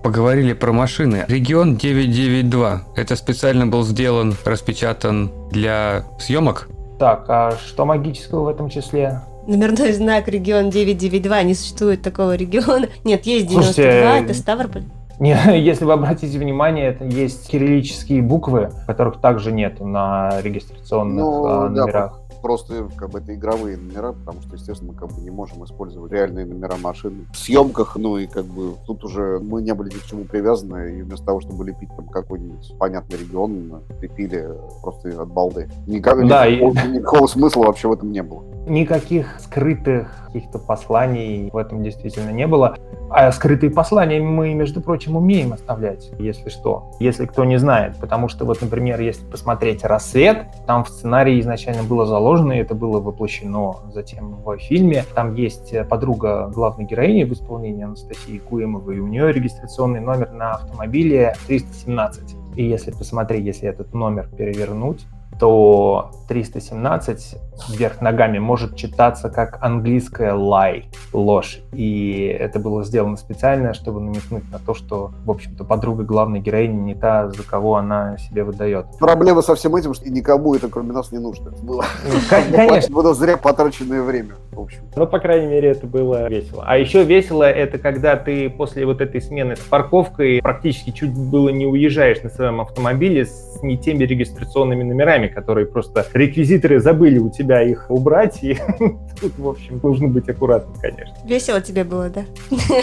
[0.03, 1.25] Поговорили про машины.
[1.27, 2.83] Регион 992.
[2.95, 6.69] Это специально был сделан, распечатан для съемок?
[6.99, 9.21] Так, а что магического в этом числе?
[9.45, 12.87] Номерной знак регион 992, не существует такого региона.
[13.03, 14.83] Нет, есть 92, Слушайте, это Ставрополь.
[15.19, 21.45] Не, если вы обратите внимание, это есть кириллические буквы, которых также нет на регистрационных ну,
[21.45, 21.93] а, номерах.
[21.93, 25.63] Да, просто как бы это игровые номера, потому что, естественно, мы как бы не можем
[25.65, 29.89] использовать реальные номера машин в съемках, ну и как бы тут уже мы не были
[29.89, 34.49] ни к чему привязаны, и вместо того, чтобы лепить там какой-нибудь понятный регион, лепили
[34.81, 35.69] просто от балды.
[35.87, 36.87] Никак, да, никакого, и...
[36.91, 38.43] никакого смысла вообще в этом не было.
[38.69, 42.77] Никаких скрытых каких-то посланий в этом действительно не было.
[43.09, 47.97] А скрытые послания мы, между прочим, умеем оставлять, если что, если кто не знает.
[47.99, 52.75] Потому что вот, например, если посмотреть «Рассвет», там в сценарии изначально было заложено, и это
[52.75, 55.03] было воплощено затем в фильме.
[55.15, 60.51] Там есть подруга главной героини в исполнении Анастасии Куемовой, и у нее регистрационный номер на
[60.51, 62.35] автомобиле 317.
[62.55, 65.07] И если посмотреть, если этот номер перевернуть,
[65.37, 67.37] то 317
[67.69, 71.59] вверх ногами может читаться как английская lie, ложь.
[71.73, 76.79] И это было сделано специально, чтобы намекнуть на то, что, в общем-то, подруга главной героини
[76.79, 78.85] не та, за кого она себе выдает.
[78.99, 81.51] Проблема со всем этим, что никому это, кроме нас, не нужно.
[81.51, 82.93] было, ну, конечно.
[82.93, 84.81] было зря потраченное время, в общем.
[84.95, 86.63] Ну, по крайней мере, это было весело.
[86.65, 91.49] А еще весело это, когда ты после вот этой смены с парковкой практически чуть было
[91.49, 97.29] не уезжаешь на своем автомобиле с не теми регистрационными номерами, которые просто реквизиторы забыли у
[97.29, 98.57] тебя их убрать, и
[99.21, 101.15] тут, в общем, нужно быть аккуратным, конечно.
[101.25, 102.23] Весело тебе было, да?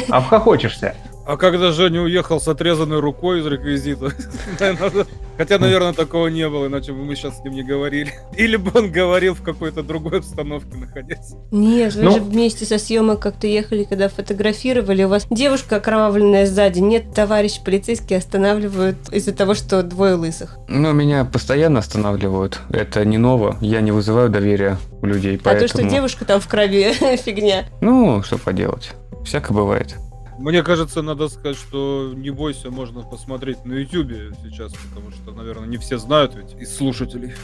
[0.09, 0.95] Обхохочешься.
[1.27, 4.12] А когда Женя уехал с отрезанной рукой из реквизита,
[5.37, 8.12] хотя, наверное, такого не было, иначе бы мы сейчас с ним не говорили.
[8.37, 11.35] Или бы он говорил в какой-то другой обстановке находясь.
[11.51, 15.03] Нет, вы Ну- же вместе со съемок как-то ехали, когда фотографировали.
[15.03, 16.79] У вас девушка окровавленная сзади.
[16.79, 20.57] Нет, товарищ полицейские останавливают из-за того, что двое лысых.
[20.68, 22.61] Но меня постоянно останавливают.
[22.70, 23.57] Это не ново.
[23.61, 25.68] Я не вызываю доверия у людей, А поэтому...
[25.68, 27.64] то, что девушка там в крови, фигня.
[27.81, 28.93] Ну, что поделать.
[29.24, 29.97] Всяко бывает.
[30.39, 35.66] Мне кажется, надо сказать, что не бойся, можно посмотреть на Ютубе сейчас, потому что, наверное,
[35.66, 37.34] не все знают ведь из слушателей.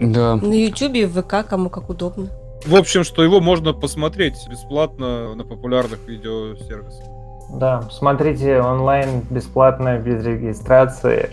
[0.00, 0.36] Да.
[0.36, 2.28] На Ютубе, в ВК, кому как удобно.
[2.66, 7.04] В общем, что его можно посмотреть бесплатно на популярных видеосервисах.
[7.52, 11.28] Да, смотрите онлайн бесплатно, без регистрации,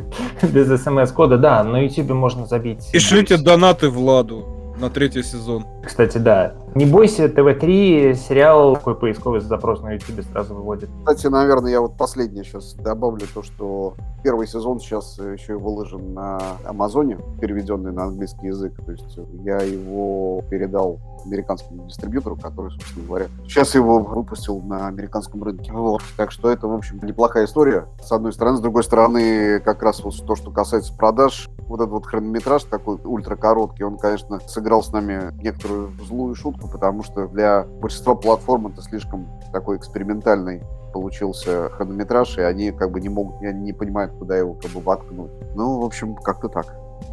[0.42, 1.38] без смс-кода.
[1.38, 2.90] Да, на YouTube можно забить.
[2.92, 5.64] Пишите донаты Владу на третий сезон.
[5.84, 6.54] Кстати, да.
[6.76, 10.88] Не бойся, ТВ-3 сериал, такой поисковый запрос на YouTube сразу выводит.
[11.00, 16.14] Кстати, наверное, я вот последнее сейчас добавлю то, что первый сезон сейчас еще и выложен
[16.14, 18.74] на Амазоне, переведенный на английский язык.
[18.84, 25.42] То есть я его передал американскому дистрибьютору, который, собственно говоря, сейчас его выпустил на американском
[25.42, 25.72] рынке.
[25.72, 26.02] Вот.
[26.16, 27.86] Так что это, в общем, неплохая история.
[28.00, 28.58] С одной стороны.
[28.58, 32.98] С другой стороны, как раз вот то, что касается продаж, вот этот вот хронометраж такой
[33.02, 38.82] ультракороткий, он, конечно, сыграл с нами некоторую злую шутку, потому что для большинства платформ это
[38.82, 44.36] слишком такой экспериментальный получился хронометраж, и они как бы не могут, они не понимают, куда
[44.36, 45.30] его как бы воткнуть.
[45.54, 46.66] Ну, в общем, как-то так.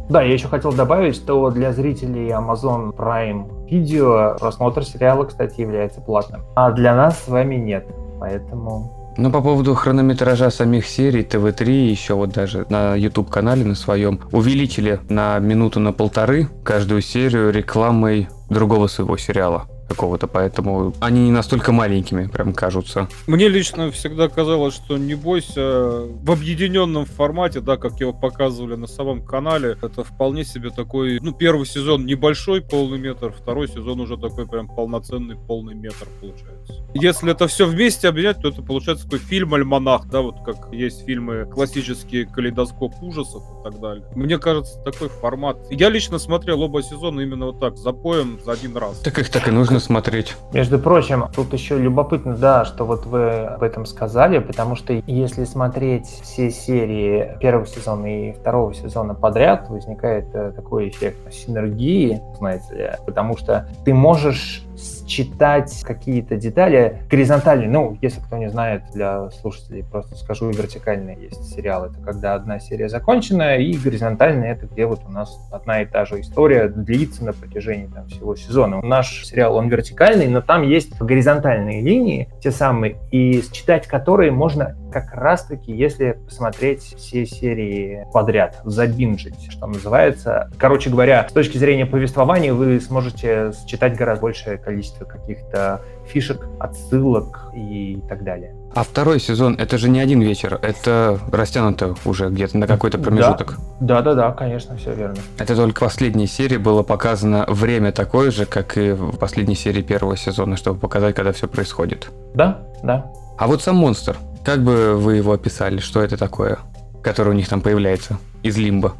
[0.08, 6.00] Да, я еще хотел добавить, что для зрителей Amazon Prime Video просмотр сериала, кстати, является
[6.00, 6.42] платным.
[6.56, 7.86] А для нас с вами нет.
[8.20, 14.20] Поэтому Ну, по поводу хронометража самих серий, ТВ-3, еще вот даже на YouTube-канале на своем,
[14.32, 21.30] увеличили на минуту на полторы каждую серию рекламой другого своего сериала какого-то, поэтому они не
[21.30, 23.08] настолько маленькими прям кажутся.
[23.26, 28.86] Мне лично всегда казалось, что не бойся в объединенном формате, да, как его показывали на
[28.86, 34.16] самом канале, это вполне себе такой, ну, первый сезон небольшой полный метр, второй сезон уже
[34.16, 36.74] такой прям полноценный полный метр получается.
[36.94, 41.46] Если это все вместе объединять, то это получается такой фильм-альманах, да, вот как есть фильмы
[41.46, 44.04] классические «Калейдоскоп ужасов» и так далее.
[44.14, 45.58] Мне кажется, такой формат.
[45.70, 48.98] Я лично смотрел оба сезона именно вот так, запоем за один раз.
[48.98, 50.36] Так их так и нужно смотреть.
[50.52, 55.44] Между прочим, тут еще любопытно, да, что вот вы об этом сказали, потому что если
[55.44, 62.98] смотреть все серии первого сезона и второго сезона подряд, возникает э, такой эффект синергии, знаете
[63.06, 67.68] потому что ты можешь считать какие-то детали горизонтальные.
[67.68, 71.86] Ну, если кто не знает, для слушателей просто скажу, вертикальные есть сериал.
[71.86, 76.04] Это когда одна серия закончена, и горизонтальная это где вот у нас одна и та
[76.04, 78.80] же история длится на протяжении там, всего сезона.
[78.82, 84.76] Наш сериал, он вертикальный, но там есть горизонтальные линии, те самые, и считать которые можно
[84.92, 90.50] как раз-таки, если посмотреть все серии подряд, забинжить, что называется.
[90.58, 97.50] Короче говоря, с точки зрения повествования вы сможете считать гораздо большее количество каких-то фишек, отсылок
[97.54, 98.54] и так далее.
[98.74, 103.04] А второй сезон, это же не один вечер, это растянуто уже где-то на какой-то Да.
[103.04, 103.56] промежуток.
[103.80, 105.16] Да-да-да, конечно, все верно.
[105.38, 109.82] Это только в последней серии было показано время такое же, как и в последней серии
[109.82, 112.10] первого сезона, чтобы показать, когда все происходит.
[112.34, 113.10] Да, да.
[113.38, 116.58] А вот сам монстр, как бы вы его описали, что это такое,
[117.02, 118.94] который у них там появляется из лимба?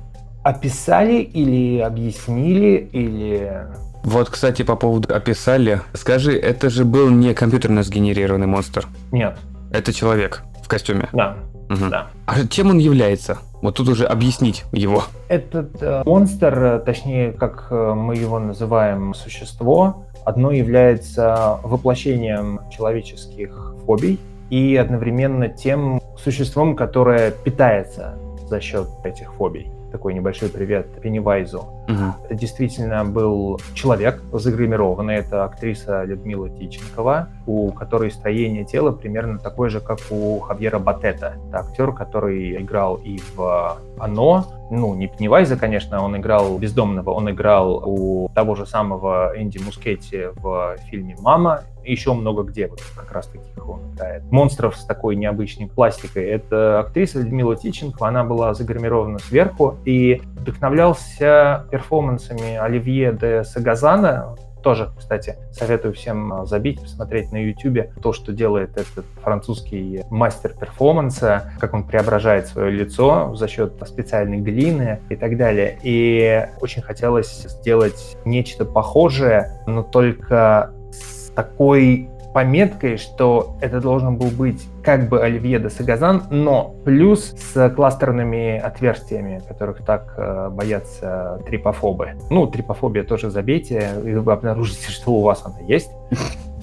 [0.45, 3.66] Описали или объяснили, или...
[4.05, 9.36] Вот, кстати, по поводу описали, скажи, это же был не компьютерно сгенерированный монстр, Нет,
[9.72, 11.09] это человек в костюме.
[11.12, 11.36] да,
[11.68, 11.91] Мгм.
[11.91, 12.07] да.
[12.26, 13.39] А чем он является?
[13.61, 15.03] Вот тут уже объяснить его.
[15.28, 23.74] Этот э, монстр, э, точнее, как э, мы его называем, существо, одно является воплощением человеческих
[23.84, 24.18] фобий
[24.51, 29.70] и одновременно тем существом, которое питается за счет этих фобий.
[29.92, 31.78] Такой небольшой привет Пеннивайзу.
[31.89, 32.14] Мгм.
[32.24, 35.16] Это действительно был человек загримированный.
[35.16, 41.36] Это актриса Людмила Тиченкова, у которой строение тела примерно такое же, как у Хавьера Батета.
[41.49, 47.30] Это актер, который играл и в «Оно», ну, не Пеннивайза, конечно, он играл бездомного, он
[47.30, 53.11] играл у того же самого Энди Мускетти в фильме «Мама», еще много где, вот как
[53.12, 54.22] раз таких он играет.
[54.30, 56.26] Монстров с такой необычной пластикой.
[56.26, 64.91] Это актриса Людмила Тиченкова, она была загримирована сверху, и вдохновлялся перформансами Оливье де Сагазана, тоже,
[64.99, 71.53] кстати, советую всем а, забить, посмотреть на YouTube то, что делает этот французский мастер перформанса,
[71.61, 75.79] как он преображает свое лицо за счет специальной глины и так далее.
[75.85, 84.28] И очень хотелось сделать нечто похожее, но только с такой пометкой, что это должен был
[84.28, 91.43] быть как бы Оливье де Сагазан, но плюс с кластерными отверстиями, которых так э, боятся
[91.47, 92.12] трипофобы.
[92.30, 95.91] Ну, трипофобия тоже забейте, и вы обнаружите, что у вас она есть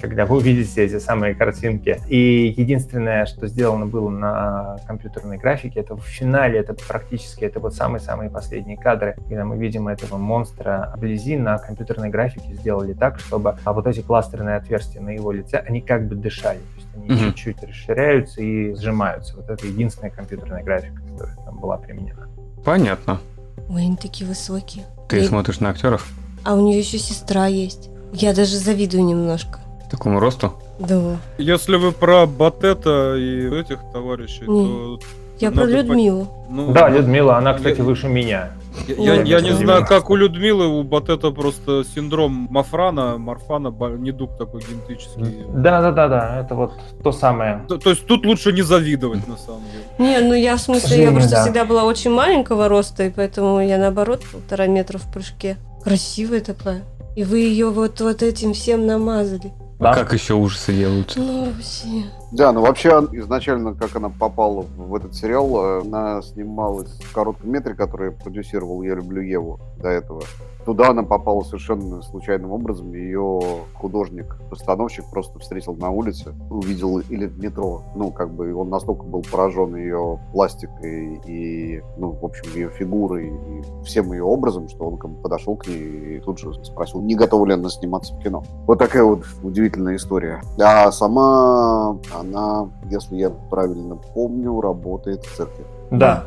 [0.00, 2.00] когда вы увидите эти самые картинки.
[2.08, 7.74] И единственное, что сделано было на компьютерной графике, это в финале, это практически, это вот
[7.74, 13.56] самые-самые последние кадры, когда мы видим этого монстра вблизи на компьютерной графике сделали так, чтобы
[13.64, 16.58] а вот эти кластерные отверстия на его лице, они как бы дышали.
[16.58, 17.28] То есть они mm-hmm.
[17.28, 19.36] чуть-чуть расширяются и сжимаются.
[19.36, 22.28] Вот это единственная компьютерная графика, которая там была применена.
[22.64, 23.20] Понятно.
[23.68, 24.84] Ой, они такие высокие.
[25.08, 25.24] Ты и...
[25.24, 26.06] смотришь на актеров?
[26.44, 27.90] А у нее еще сестра есть.
[28.12, 29.60] Я даже завидую немножко.
[29.90, 30.52] Такому росту?
[30.78, 31.16] Да.
[31.38, 34.46] Если вы про Батета и этих товарищей, Не.
[34.46, 34.98] то...
[35.38, 36.28] Я про Людмилу.
[36.48, 37.84] Ну, да, Людмила, она, кстати, я...
[37.84, 38.52] выше меня.
[38.88, 44.36] Я, я, я не знаю, как у Людмилы, у Батета просто синдром Мафрана, Марфана, недуг
[44.36, 45.44] такой генетический.
[45.54, 46.72] Да, да, да, да, это вот
[47.02, 47.64] то самое.
[47.68, 50.10] То, то есть тут лучше не завидовать, на самом деле.
[50.10, 51.42] Не, ну я в смысле, я просто да.
[51.42, 55.56] всегда была очень маленького роста, и поэтому я наоборот полтора метра в прыжке.
[55.82, 56.82] Красивая такая.
[57.14, 59.52] И вы ее вот, вот этим всем намазали.
[59.78, 59.92] Да?
[59.92, 61.18] Как еще ужасы делаются?
[61.20, 61.86] Ну, вообще.
[62.32, 67.50] Да, ну вообще изначально, как она попала в этот сериал, э, она снималась в коротком
[67.50, 70.22] метре, который продюсировал «Я люблю Еву» до этого.
[70.64, 72.92] Туда она попала совершенно случайным образом.
[72.92, 73.40] Ее
[73.74, 77.82] художник-постановщик просто встретил на улице, увидел или в метро.
[77.94, 83.28] Ну, как бы он настолько был поражен ее пластикой и, ну, в общем, ее фигурой
[83.28, 87.00] и всем ее образом, что он как бы подошел к ней и тут же спросил,
[87.00, 88.42] не готова ли она сниматься в кино.
[88.66, 90.42] Вот такая вот удивительная история.
[90.60, 95.64] А сама она, если я правильно помню, работает в церкви.
[95.92, 96.24] Да,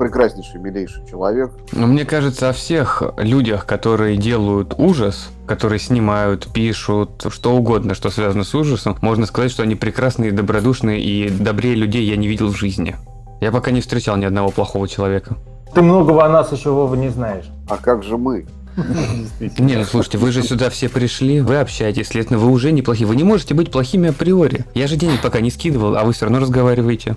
[0.00, 1.52] прекраснейший, милейший человек.
[1.72, 8.08] Но мне кажется, о всех людях, которые делают ужас, которые снимают, пишут, что угодно, что
[8.08, 12.48] связано с ужасом, можно сказать, что они прекрасные, добродушные и добрее людей я не видел
[12.48, 12.96] в жизни.
[13.42, 15.36] Я пока не встречал ни одного плохого человека.
[15.74, 17.44] Ты многого о нас еще, Вова, не знаешь.
[17.68, 18.46] А как же мы?
[19.58, 23.06] Не, ну слушайте, вы же сюда все пришли, вы общаетесь, следовательно, вы уже неплохие.
[23.06, 24.64] Вы не можете быть плохими априори.
[24.74, 27.16] Я же денег пока не скидывал, а вы все равно разговариваете.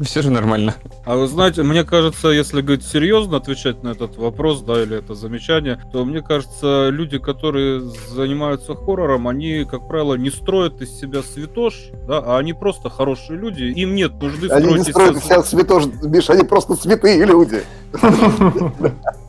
[0.00, 0.74] Все же нормально.
[1.04, 5.14] А вы знаете, мне кажется, если говорить серьезно, отвечать на этот вопрос, да, или это
[5.14, 11.22] замечание, то мне кажется, люди, которые занимаются хоррором, они, как правило, не строят из себя
[11.22, 13.62] святош, да, а они просто хорошие люди.
[13.64, 17.62] Им нет нужды они строить не строят из себя святош, Миша, они просто святые люди.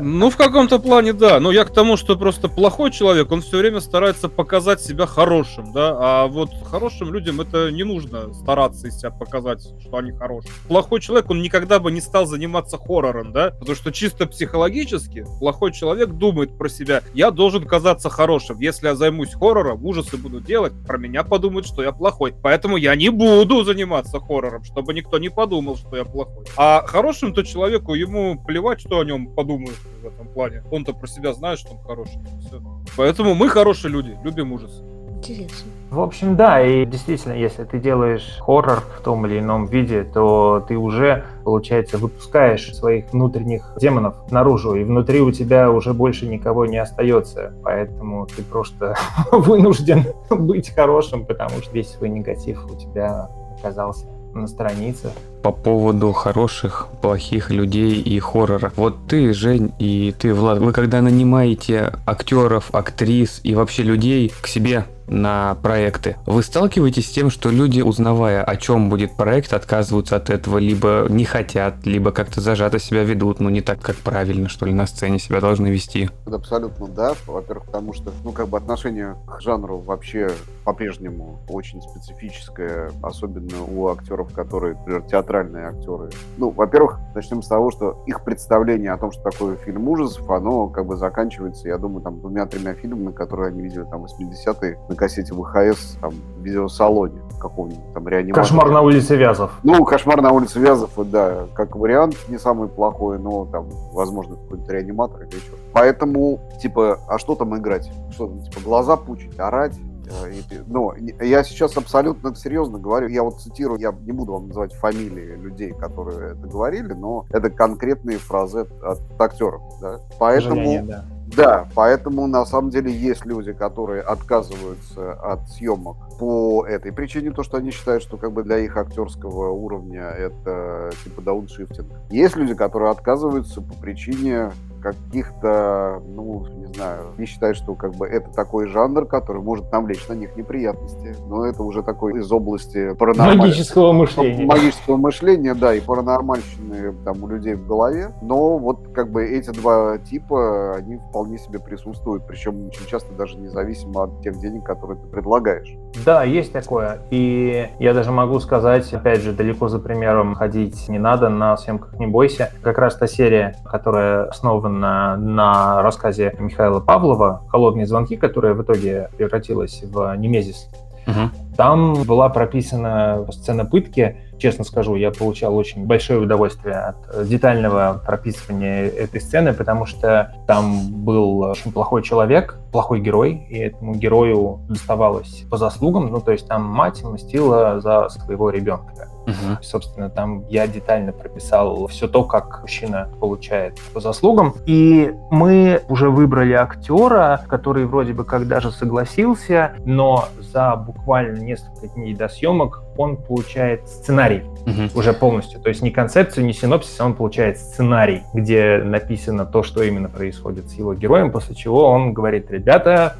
[0.00, 1.40] Ну, в каком-то плане, да.
[1.40, 5.72] Но я к тому, что просто плохой человек, он все время старается показать себя хорошим,
[5.72, 5.96] да.
[5.98, 10.52] А вот хорошим людям это не нужно стараться из себя показать, что они хорошие.
[10.68, 13.50] Плохой человек, он никогда бы не стал заниматься хоррором, да.
[13.50, 18.60] Потому что чисто психологически плохой человек думает про себя, я должен казаться хорошим.
[18.60, 22.34] Если я займусь хоррором, ужасы буду делать, про меня подумают, что я плохой.
[22.42, 26.44] Поэтому я не буду заниматься хоррором, чтобы никто не подумал, что я плохой.
[26.56, 30.62] А хорошим-то человеку, ему плевать, что о нем подумают в этом плане.
[30.70, 32.18] Он-то про себя знает, что он хороший.
[32.40, 32.60] Все.
[32.96, 34.82] Поэтому мы хорошие люди, любим ужас.
[35.16, 35.70] Интересно.
[35.90, 40.64] В общем, да, и действительно, если ты делаешь хоррор в том или ином виде, то
[40.66, 46.66] ты уже, получается, выпускаешь своих внутренних демонов наружу, и внутри у тебя уже больше никого
[46.66, 47.54] не остается.
[47.62, 48.96] Поэтому ты просто
[49.32, 54.06] вынужден быть хорошим, потому что весь свой негатив у тебя оказался
[54.36, 55.12] на странице.
[55.42, 58.72] По поводу хороших, плохих людей и хоррора.
[58.76, 64.46] Вот ты, Жень, и ты, Влад, вы когда нанимаете актеров, актрис и вообще людей к
[64.46, 66.16] себе на проекты.
[66.26, 71.06] Вы сталкиваетесь с тем, что люди, узнавая, о чем будет проект, отказываются от этого, либо
[71.08, 74.86] не хотят, либо как-то зажато себя ведут, ну не так, как правильно, что ли, на
[74.86, 76.10] сцене себя должны вести?
[76.26, 77.14] Абсолютно да.
[77.26, 80.30] Во-первых, потому что, ну, как бы отношение к жанру вообще
[80.64, 86.10] по-прежнему очень специфическое, особенно у актеров, которые, например, театральные актеры.
[86.36, 90.68] Ну, во-первых, начнем с того, что их представление о том, что такое фильм ужасов, оно
[90.68, 95.96] как бы заканчивается, я думаю, там двумя-тремя фильмами, которые они видели там 80-е кассете ВХС
[96.00, 98.42] там, в видеосалоне какого-нибудь там реаниматора.
[98.42, 99.52] Кошмар на улице Вязов.
[99.62, 104.70] Ну, кошмар на улице Вязов, да, как вариант не самый плохой, но там, возможно, какой-нибудь
[104.70, 105.52] реаниматор или еще.
[105.72, 107.90] Поэтому, типа, а что там играть?
[108.10, 109.78] Что там, типа, глаза пучить, орать?
[110.08, 110.32] Э,
[110.66, 115.36] ну, я сейчас абсолютно серьезно говорю, я вот цитирую, я не буду вам называть фамилии
[115.36, 120.00] людей, которые это говорили, но это конкретные фразы от, от актеров, да.
[120.18, 121.04] Поэтому, да.
[121.26, 127.42] Да, поэтому на самом деле есть люди, которые отказываются от съемок по этой причине, то,
[127.42, 131.88] что они считают, что как бы для их актерского уровня это типа дауншифтинг.
[132.10, 134.52] Есть люди, которые отказываются по причине
[134.92, 140.06] каких-то, ну, не знаю, не считают, что как бы это такой жанр, который может навлечь
[140.08, 141.16] на них неприятности.
[141.28, 143.48] Но это уже такой из области паранормального.
[143.48, 144.44] Магического мышления.
[144.44, 148.10] Магического мышления, да, и паранормальщины там у людей в голове.
[148.22, 153.36] Но вот как бы эти два типа, они вполне себе присутствуют, причем очень часто даже
[153.38, 155.74] независимо от тех денег, которые ты предлагаешь.
[156.04, 156.98] Да, есть такое.
[157.10, 161.98] И я даже могу сказать, опять же, далеко за примером ходить не надо, на съемках
[161.98, 162.52] не бойся.
[162.62, 169.10] Как раз та серия, которая основана на рассказе Михаила Павлова «Холодные звонки», которая в итоге
[169.16, 170.68] превратилась в «Немезис»,
[171.06, 171.30] Мгм.
[171.56, 174.16] Там была прописана сцена пытки.
[174.38, 181.04] Честно скажу, я получал очень большое удовольствие от детального прописывания этой сцены, потому что там
[181.04, 186.10] был очень плохой человек, плохой герой, и этому герою доставалось по заслугам.
[186.10, 189.08] Ну, то есть там мать мстила за своего ребенка.
[189.26, 189.58] Мгм.
[189.62, 194.54] Собственно, там я детально прописал все то, как мужчина получает по заслугам.
[194.66, 201.88] И мы уже выбрали актера, который вроде бы как даже согласился, но за буквально несколько
[201.88, 204.90] дней до съемок он получает сценарий Мгм.
[204.94, 205.60] уже полностью.
[205.60, 210.08] То есть не концепцию, не синопсис, а он получает сценарий, где написано то, что именно
[210.08, 213.16] происходит с его героем, после чего он говорит, ребята,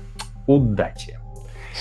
[0.46, 1.18] удачи.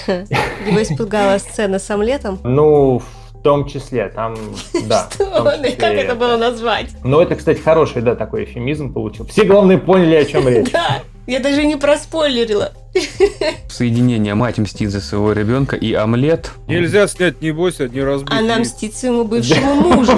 [0.08, 2.40] Его испугала сцена с омлетом.
[2.44, 3.02] Ну,
[3.46, 4.36] том числе, там,
[4.88, 5.08] да.
[5.14, 5.54] Что?
[5.56, 6.90] числе Как это было назвать?
[7.04, 9.28] Но это, кстати, хороший, да, такой эфемизм получил.
[9.28, 10.72] Все, главное, поняли, о чем речь.
[10.76, 12.72] Да, я даже не проспойлерила.
[13.70, 16.52] Соединение мать мстит за своего ребенка и омлет.
[16.68, 18.32] Нельзя снять «Не бойся», не разбить.
[18.32, 18.68] Она яиц.
[18.68, 20.18] мстит своему бывшему мужу.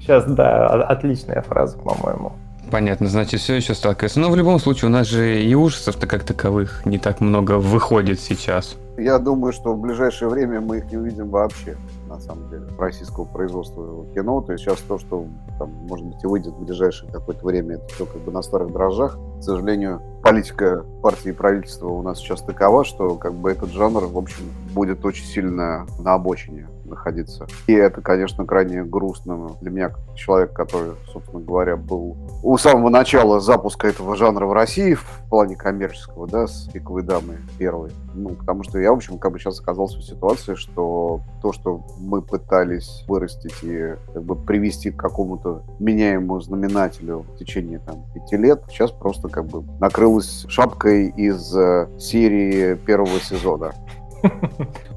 [0.00, 2.34] Сейчас, да, отличная фраза, по-моему.
[2.70, 4.20] Понятно, значит, все еще сталкивается.
[4.20, 8.20] Но в любом случае у нас же и ужасов-то как таковых не так много выходит
[8.20, 8.76] сейчас.
[8.98, 11.76] Я думаю, что в ближайшее время мы их не увидим вообще,
[12.16, 14.40] на самом деле, российского производства кино.
[14.40, 15.26] То есть сейчас то, что
[15.58, 18.72] там, может быть, и выйдет в ближайшее какое-то время, это все как бы на старых
[18.72, 19.18] дрожжах.
[19.38, 24.06] К сожалению, политика партии и правительства у нас сейчас такова, что как бы этот жанр,
[24.06, 24.44] в общем,
[24.74, 27.46] будет очень сильно на обочине находиться.
[27.66, 32.88] И это, конечно, крайне грустно для меня, как человек, который, собственно говоря, был у самого
[32.88, 37.90] начала запуска этого жанра в России в плане коммерческого, да, с «Пиковой дамы» первой.
[38.14, 41.84] Ну, потому что я, в общем, как бы сейчас оказался в ситуации, что то, что
[41.98, 48.36] мы пытались вырастить и как бы привести к какому-то меняемому знаменателю в течение там пяти
[48.36, 53.72] лет, сейчас просто как бы накрылось шапкой из э, серии первого сезона.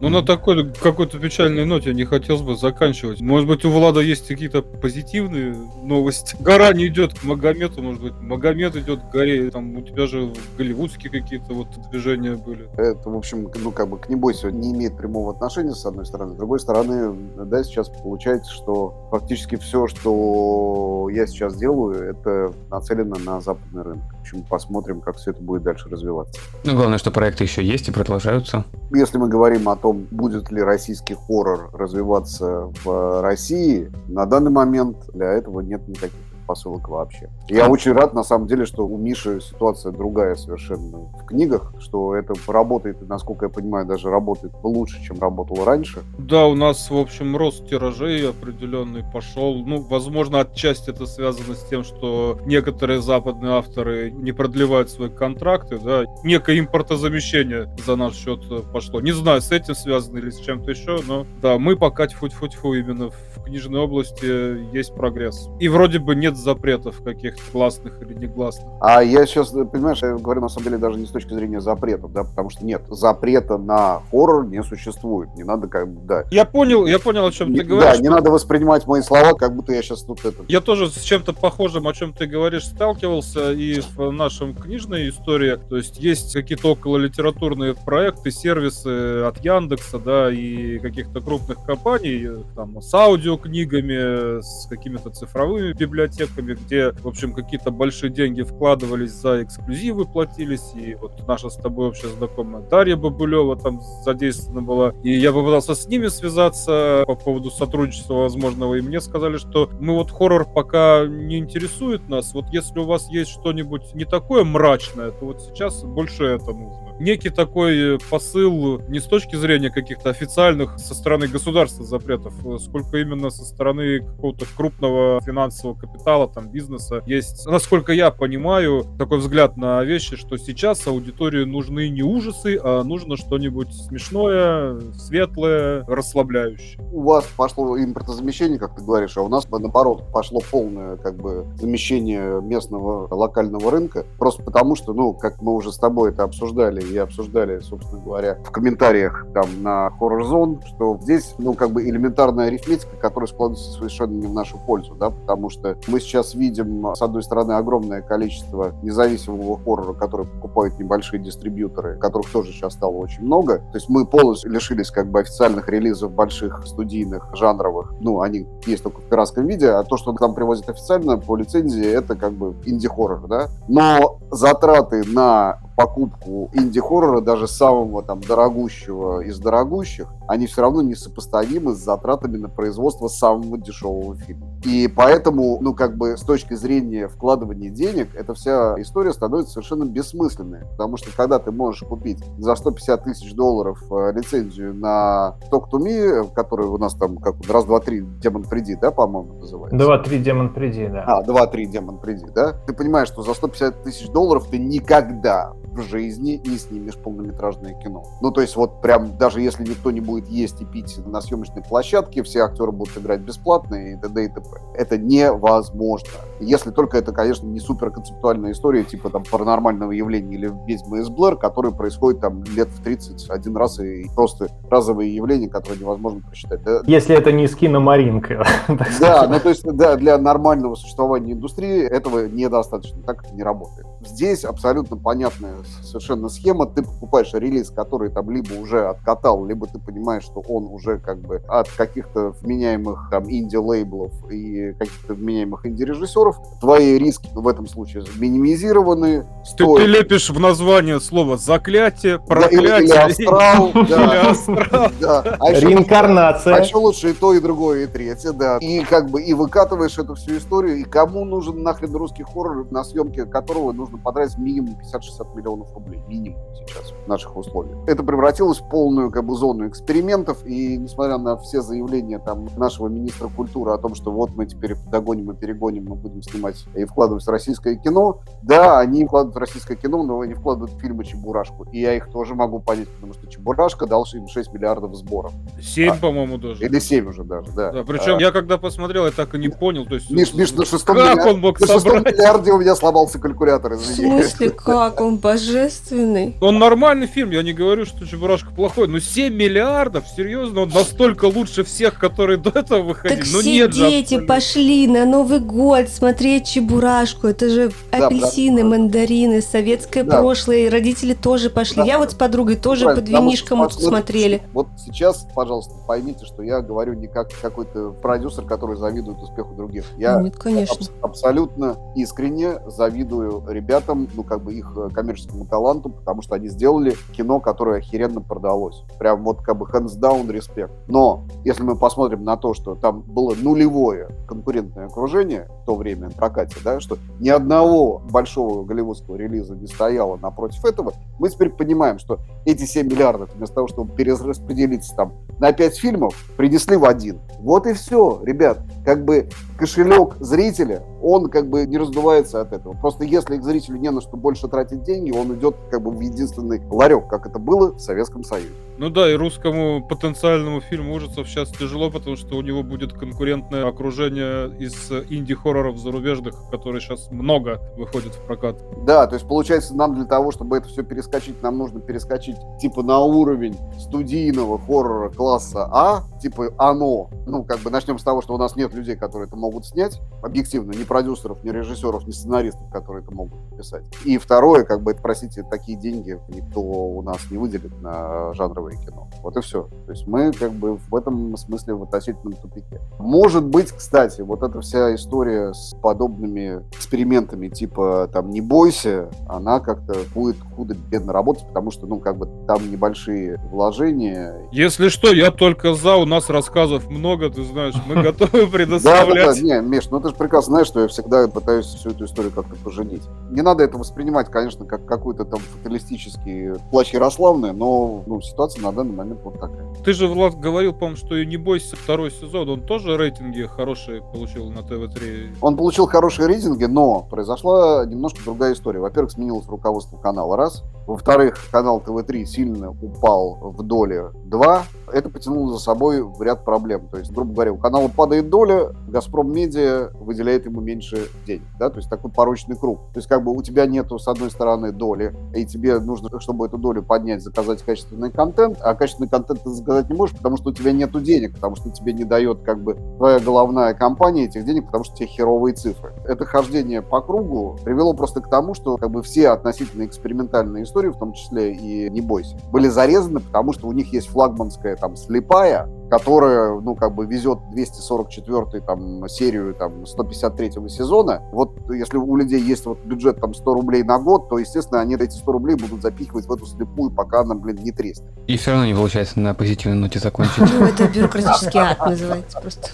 [0.02, 3.20] Ну, на такой какой-то печальной ноте не хотелось бы заканчивать.
[3.20, 6.38] Может быть, у Влада есть какие-то позитивные новости.
[6.40, 9.52] Гора не идет к Магомету, может быть, Магомед идет к горе.
[9.52, 12.70] Там у тебя же голливудские какие-то вот движения были.
[12.78, 16.34] Это, в общем, ну, как бы к небось не имеет прямого отношения, с одной стороны.
[16.34, 23.18] С другой стороны, да, сейчас получается, что фактически все, что я сейчас делаю, это нацелено
[23.18, 24.04] на западный рынок.
[24.18, 26.40] В общем, посмотрим, как все это будет дальше развиваться.
[26.64, 28.66] Ну, главное, что проекты еще есть и продолжаются.
[28.92, 34.98] Если мы говорим о том, будет ли российский хоррор развиваться в России, на данный момент
[35.14, 37.30] для этого нет никаких посылок вообще.
[37.48, 42.16] Я очень рад, на самом деле, что у Миши ситуация другая совершенно в книгах, что
[42.16, 46.00] это работает, насколько я понимаю, даже работает лучше, чем работало раньше.
[46.18, 49.64] Да, у нас, в общем, рост тиражей определенный пошел.
[49.64, 55.78] Ну, возможно, отчасти это связано с тем, что некоторые западные авторы не продлевают свои контракты,
[55.78, 56.06] да.
[56.24, 58.40] Некое импортозамещение за наш счет
[58.74, 59.02] пошло.
[59.02, 63.12] Не знаю, с этим связано или с чем-то еще, но да, мы пока тьфу-тьфу-тьфу именно
[63.12, 65.48] в книжной области есть прогресс.
[65.60, 68.66] И вроде бы нет запретов каких-то гласных или негласных.
[68.82, 72.12] А я сейчас, понимаешь, я говорю на самом деле даже не с точки зрения запретов,
[72.12, 75.30] да, потому что нет, запрета на хоррор не существует.
[75.36, 76.24] Не надо как бы, да.
[76.32, 77.98] Я понял, я понял, о чем Не- ты говоришь.
[77.98, 80.44] да, не надо воспринимать мои слова, как будто я сейчас тут это...
[80.48, 85.58] Я тоже с чем-то похожим, о чем ты говоришь, сталкивался и в нашем книжной истории.
[85.70, 92.28] То есть есть какие-то около литературные проекты, сервисы от Яндекса, да, и каких-то крупных компаний,
[92.56, 99.44] там, с аудиокнигами, с какими-то цифровыми библиотеками, где, в общем, какие-то большие деньги вкладывались за
[99.44, 105.12] эксклюзивы, платились, и вот наша с тобой общая знакомая Дарья Бабулева там задействована была, и
[105.12, 110.12] я попытался с ними связаться по поводу сотрудничества возможного, и мне сказали, что мы вот
[110.12, 115.26] хоррор пока не интересует нас, вот если у вас есть что-нибудь не такое мрачное, то
[115.26, 116.89] вот сейчас больше это нужно.
[117.00, 123.30] Некий такой посыл не с точки зрения каких-то официальных со стороны государства запретов, сколько именно
[123.30, 127.02] со стороны какого-то крупного финансового капитала, там, бизнеса.
[127.06, 132.84] Есть, насколько я понимаю, такой взгляд на вещи, что сейчас аудитории нужны не ужасы, а
[132.84, 136.80] нужно что-нибудь смешное, светлое, расслабляющее.
[136.92, 141.46] У вас пошло импортозамещение, как ты говоришь, а у нас, наоборот, пошло полное как бы
[141.56, 146.82] замещение местного локального рынка, просто потому что, ну, как мы уже с тобой это обсуждали
[146.90, 151.88] и обсуждали, собственно говоря, в комментариях там на Horror Zone, что здесь, ну, как бы
[151.88, 156.96] элементарная арифметика, которая складывается совершенно не в нашу пользу, да, потому что мы сейчас видим,
[156.96, 162.94] с одной стороны, огромное количество независимого хоррора, которые покупают небольшие дистрибьюторы, которых тоже сейчас стало
[162.94, 163.60] очень много.
[163.60, 167.94] То есть мы полностью лишились как бы официальных релизов больших студийных, жанровых.
[168.00, 171.86] Ну, они есть только в пиратском виде, а то, что там привозят официально по лицензии,
[171.86, 173.48] это как бы инди-хоррор, да.
[173.68, 181.74] Но затраты на покупку инди-хоррора, даже самого там дорогущего из дорогущих, они все равно несопоставимы
[181.74, 184.60] с затратами на производство самого дешевого фильма.
[184.66, 189.86] И поэтому, ну, как бы с точки зрения вкладывания денег, эта вся история становится совершенно
[189.86, 190.66] бессмысленной.
[190.72, 195.80] Потому что когда ты можешь купить за 150 тысяч долларов э, лицензию на Talk to
[195.80, 199.78] Me, который у нас там как раз, два, три, Демон Приди, да, по-моему, называется?
[199.78, 201.04] Два-три Демон Приди, да.
[201.08, 202.52] А, два-три Демон Приди, да?
[202.68, 208.04] Ты понимаешь, что за 150 тысяч долларов ты никогда в жизни не снимешь полнометражное кино.
[208.22, 211.64] Ну, то есть вот прям, даже если никто не будет есть и пить на съемочной
[211.64, 214.26] площадке, все актеры будут играть бесплатно и т.д.
[214.26, 214.50] и т.п.
[214.76, 216.10] Это невозможно.
[216.40, 221.10] Если только это, конечно, не супер концептуальная история, типа там паранормального явления или ведьмы из
[221.10, 226.64] Блэр, которые происходят там лет в 31 раз и просто разовые явления, которые невозможно просчитать.
[226.64, 226.82] Да?
[226.86, 228.46] Если это не скина Маринка.
[229.00, 233.88] Да, ну то есть да, для нормального существования индустрии этого недостаточно, так это не работает.
[234.02, 236.66] Здесь абсолютно понятная совершенно схема.
[236.66, 241.20] Ты покупаешь релиз, который там либо уже откатал, либо ты понимаешь, что он уже как
[241.20, 246.38] бы от каких-то вменяемых там инди-лейблов и каких-то вменяемых инди-режиссеров.
[246.62, 249.26] Твои риски в этом случае минимизированы.
[249.58, 252.62] Ты, ты лепишь в название слово «заклятие», «проклятие».
[252.62, 253.72] Да, или, или «астрал».
[253.88, 254.30] Да.
[254.30, 254.92] астрал.
[255.00, 255.38] Да.
[255.40, 256.56] А Реинкарнация.
[256.56, 258.58] А еще лучше и то, и другое, и третье, да.
[258.58, 262.84] И как бы и выкатываешь эту всю историю, и кому нужен нахрен русский хоррор, на
[262.84, 266.02] съемке которого нужно потратить минимум 50-60 миллионов рублей.
[266.08, 267.78] Минимум сейчас в наших условиях.
[267.88, 272.88] Это превратилось в полную как бы зону экспериментов, и несмотря на все заявления там нашего
[272.88, 276.86] министра культуры о том, что вот мы теперь догоним и перегоним, мы будем снимать и
[276.86, 281.06] вкладывать в российское кино, да, они вкладывают в российское кино, но они вкладывают в фильмы
[281.06, 281.66] Чебурашку.
[281.72, 285.34] И я их тоже могу понять, потому что Чебурашка дал им 6 миллиардов сборов.
[285.62, 286.64] 7, а, по-моему, даже.
[286.64, 287.72] Или 7 уже даже, да.
[287.72, 289.86] да причем а, я когда посмотрел, я так и не понял.
[289.86, 292.16] То есть, Миш, Миш, на шестом, как миллиард, он мог на шестом собрать?
[292.16, 294.22] миллиарде у меня сломался калькулятор, извини.
[294.22, 295.02] В смысле, как?
[295.02, 296.36] Он божественный.
[296.42, 301.26] Он нормальный фильм, я не говорю, что Чебурашка плохой, но 7 миллиардов, серьезно, он настолько
[301.26, 303.20] лучше всех, которые до этого выходили.
[303.22, 307.28] Так ну, все нет дети же, пошли на Новый год смотреть Чебурашку.
[307.28, 308.78] Это же Да, апельсины, правда.
[308.78, 310.20] мандарины, советское Да.
[310.20, 310.58] прошлое.
[310.60, 311.78] И родители тоже пошли.
[311.78, 311.84] Да.
[311.86, 314.42] Я вот с подругой тоже Правильно, под винишком смотрите, смотрели.
[314.54, 319.86] Вот сейчас, пожалуйста, поймите, что я говорю не как какой-то продюсер, который завидует успеху других.
[319.98, 320.76] Я Нет, конечно.
[320.76, 324.90] абс- абсолютно искренне завидую ребятам, ну, как бы их э,
[325.30, 328.84] коммерческому таланту, потому что они сделали кино, которое охеренно продалось.
[328.98, 330.72] Прям вот как бы hands down респект.
[330.88, 336.10] Но если мы посмотрим на то, что там было нулевое конкурентное окружение в то время
[336.10, 341.50] в прокате, да, что ни одного большого голливудского релиза не стояло напротив этого, мы теперь
[341.50, 346.86] понимаем, что эти 7 миллиардов, вместо того, чтобы перераспределиться там на 5 фильмов, принесли в
[346.86, 347.20] один.
[347.40, 348.60] Вот и все, ребят.
[348.86, 349.30] Как бы
[349.60, 352.74] кошелек зрителя, он как бы не раздувается от этого.
[352.74, 356.00] Просто если к зрителю не на что больше тратить деньги, он идет как бы в
[356.00, 358.54] единственный ларек, как это было в Советском Союзе.
[358.78, 363.68] Ну да, и русскому потенциальному фильму ужасов сейчас тяжело, потому что у него будет конкурентное
[363.68, 368.56] окружение из инди-хорроров зарубежных, которые сейчас много выходят в прокат.
[368.86, 372.82] Да, то есть получается нам для того, чтобы это все перескочить, нам нужно перескочить типа
[372.82, 377.10] на уровень студийного хоррора класса А, типа оно.
[377.28, 380.00] Ну, как бы начнем с того, что у нас нет людей, которые это могут снять,
[380.22, 383.86] объективно, ни продюсеров, ни режиссеров, ни сценаристов, которые это могут писать.
[384.06, 388.76] И второе, как бы, это, простите, такие деньги никто у нас не выделит на жанровое
[388.76, 389.10] кино.
[389.22, 389.70] Вот и все.
[389.86, 392.80] То есть мы как бы в этом смысле в относительном тупике.
[393.00, 399.60] Может быть, кстати, вот эта вся история с подобными экспериментами, типа там «Не бойся», она
[399.60, 404.36] как-то будет худо-бедно работать, потому что, ну, как бы там небольшие вложения.
[404.52, 409.62] Если что, я только за, у нас рассказов много, ты знаешь, мы готовы предоставлять Не,
[409.62, 413.04] Миш, ну ты же прекрасно знаешь, что я всегда пытаюсь всю эту историю как-то поженить.
[413.30, 418.72] Не надо это воспринимать, конечно, как какой-то там фаталистический плач Ярославны, но ну, ситуация на
[418.72, 419.66] данный момент вот такая.
[419.84, 424.02] Ты же, Влад, говорил, по-моему, что и «Не бойся» второй сезон, он тоже рейтинги хорошие
[424.02, 425.38] получил на ТВ-3.
[425.42, 428.80] Он получил хорошие рейтинги, но произошла немножко другая история.
[428.80, 430.64] Во-первых, сменилось руководство канала, раз.
[430.90, 434.64] Во-вторых, канал ТВ-3 сильно упал в доле, два.
[434.92, 436.88] Это потянуло за собой ряд проблем.
[436.90, 441.44] То есть, грубо говоря, у канала падает доля, Газпром Медиа выделяет ему меньше денег.
[441.60, 441.70] Да?
[441.70, 442.80] То есть такой порочный круг.
[442.94, 446.48] То есть как бы у тебя нету, с одной стороны, доли, и тебе нужно, чтобы
[446.48, 450.50] эту долю поднять, заказать качественный контент, а качественный контент ты заказать не можешь, потому что
[450.50, 454.44] у тебя нету денег, потому что тебе не дает как бы твоя головная компания этих
[454.44, 455.94] денег, потому что у тебя херовые цифры.
[456.06, 460.79] Это хождение по кругу привело просто к тому, что как бы все относительно экспериментальные истории,
[460.88, 464.96] в том числе и «Не бойся», были зарезаны, потому что у них есть флагманская там
[464.96, 471.22] слепая, которая, ну, как бы везет 244 там серию там 153 сезона.
[471.32, 474.96] Вот если у людей есть вот бюджет там 100 рублей на год, то, естественно, они
[474.96, 478.10] эти 100 рублей будут запихивать в эту слепую, пока она, блин, не треснет.
[478.28, 480.38] И все равно не получается на позитивной ноте закончить.
[480.38, 482.70] Ну, это бюрократический ад называется просто.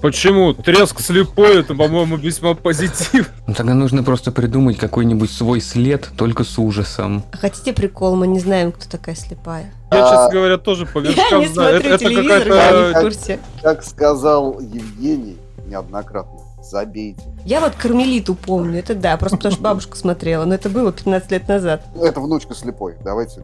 [0.00, 0.54] Почему?
[0.54, 3.30] Треск слепой, это, по-моему, весьма позитив.
[3.46, 7.24] Ну, тогда нужно просто придумать какой-нибудь свой след, только с ужасом.
[7.32, 8.14] А хотите прикол?
[8.16, 9.72] Мы не знаем, кто такая слепая.
[9.92, 11.76] Я, А, честно говоря, тоже по Я вершкам не знаю.
[11.76, 12.98] Это, смотрю это телевизор, я не какая-то...
[12.98, 13.40] в курсе.
[13.62, 16.39] Как сказал Евгений неоднократно,
[16.70, 17.22] забейте.
[17.44, 21.30] Я вот Кармелиту помню, это да, просто потому что бабушка смотрела, но это было 15
[21.30, 21.82] лет назад.
[21.94, 22.96] Ну, Это внучка слепой.
[23.02, 23.40] Давайте.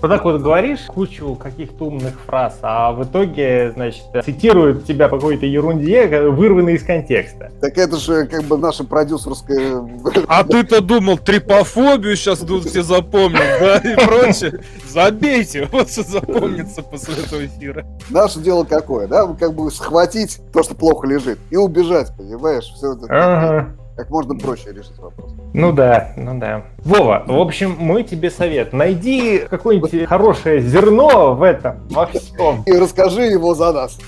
[0.00, 5.16] Вот так вот говоришь кучу каких-то умных фраз, а в итоге, значит, цитируют тебя по
[5.16, 7.50] какой-то ерунде, вырванной из контекста.
[7.60, 9.88] Так это же как бы наша продюсерская...
[10.28, 14.60] А ты-то думал, трипофобию сейчас тут все запомнят, да, и прочее.
[14.88, 17.84] Забейте, вот что запомнится после этого эфира.
[18.10, 19.26] Наше дело какое, да?
[19.38, 22.64] Как бы схватить то, что плохо лежит, и убежать, понимаешь?
[22.64, 23.68] Все это Ага.
[23.96, 25.32] как можно проще решить вопрос.
[25.54, 26.64] Ну да, ну да.
[26.84, 28.72] Вова, в общем, мы тебе совет.
[28.72, 32.62] Найди какое-нибудь хорошее зерно в этом, во всем.
[32.66, 33.98] И расскажи его за нас.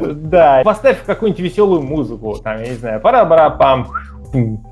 [0.00, 3.88] Да, поставь какую-нибудь веселую музыку, там, я не знаю, пара-бара-пам.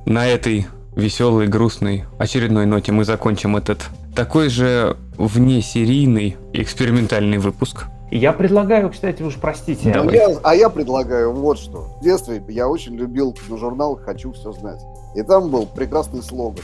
[0.07, 7.85] На этой веселой, грустной очередной ноте мы закончим этот такой же внесерийный экспериментальный выпуск.
[8.13, 10.03] Я предлагаю, кстати, уж простите, Да.
[10.03, 11.89] А я, а я предлагаю вот что.
[12.01, 14.81] В детстве я очень любил журнал «Хочу все знать».
[15.15, 16.63] И там был прекрасный слоган.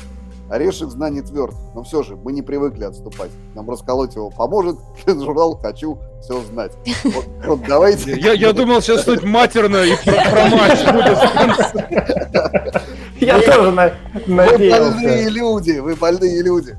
[0.51, 3.31] Орешек знаний тверд, но все же мы не привыкли отступать.
[3.55, 4.77] Нам расколоть его поможет
[5.07, 6.73] журнал «Хочу все знать».
[7.05, 8.13] Вот, вот давайте.
[8.21, 11.19] Я, я думал, сейчас что-нибудь матерное и про, про мать будет
[13.21, 13.93] я тоже на-
[14.27, 15.29] Вы больные надеялся.
[15.29, 16.77] люди, вы больные люди.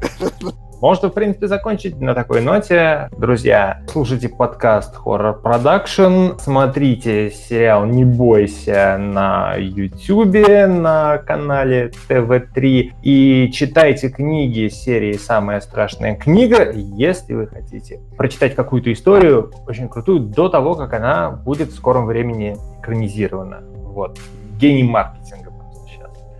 [0.81, 3.09] Можно, в принципе, закончить на такой ноте.
[3.17, 13.51] Друзья, слушайте подкаст Horror Production, смотрите сериал «Не бойся» на YouTube, на канале ТВ3 и
[13.51, 20.47] читайте книги серии «Самая страшная книга», если вы хотите прочитать какую-то историю очень крутую до
[20.47, 23.59] того, как она будет в скором времени экранизирована.
[23.61, 24.17] Вот.
[24.57, 25.38] Гений маркетинга.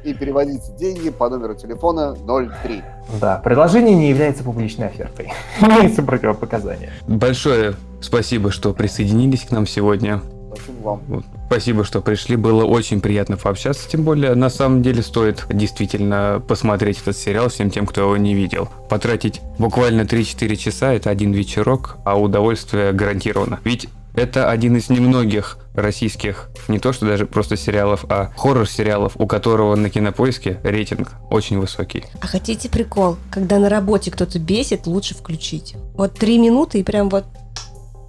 [0.04, 2.84] И переводите деньги по номеру телефона 03.
[3.20, 5.32] Да, предложение не является публичной офертой.
[5.62, 6.92] Имеется противопоказания.
[7.08, 10.22] Большое спасибо, что присоединились к нам сегодня.
[10.54, 11.02] Спасибо вам.
[11.08, 11.24] Вот.
[11.48, 12.36] Спасибо, что пришли.
[12.36, 13.90] Было очень приятно пообщаться.
[13.90, 18.34] Тем более, на самом деле, стоит действительно посмотреть этот сериал всем тем, кто его не
[18.34, 18.70] видел.
[18.90, 23.60] Потратить буквально 3-4 часа– это один вечерок, а удовольствие гарантировано.
[23.64, 29.28] Ведь это один из немногих российских, не то что даже просто сериалов, а хоррор-сериалов, у
[29.28, 32.06] которого на кинопоиске рейтинг очень высокий.
[32.22, 33.18] А хотите прикол?
[33.32, 35.76] Когда на работе кто-то бесит, лучше включить.
[35.94, 37.26] Вот три минуты и прям вот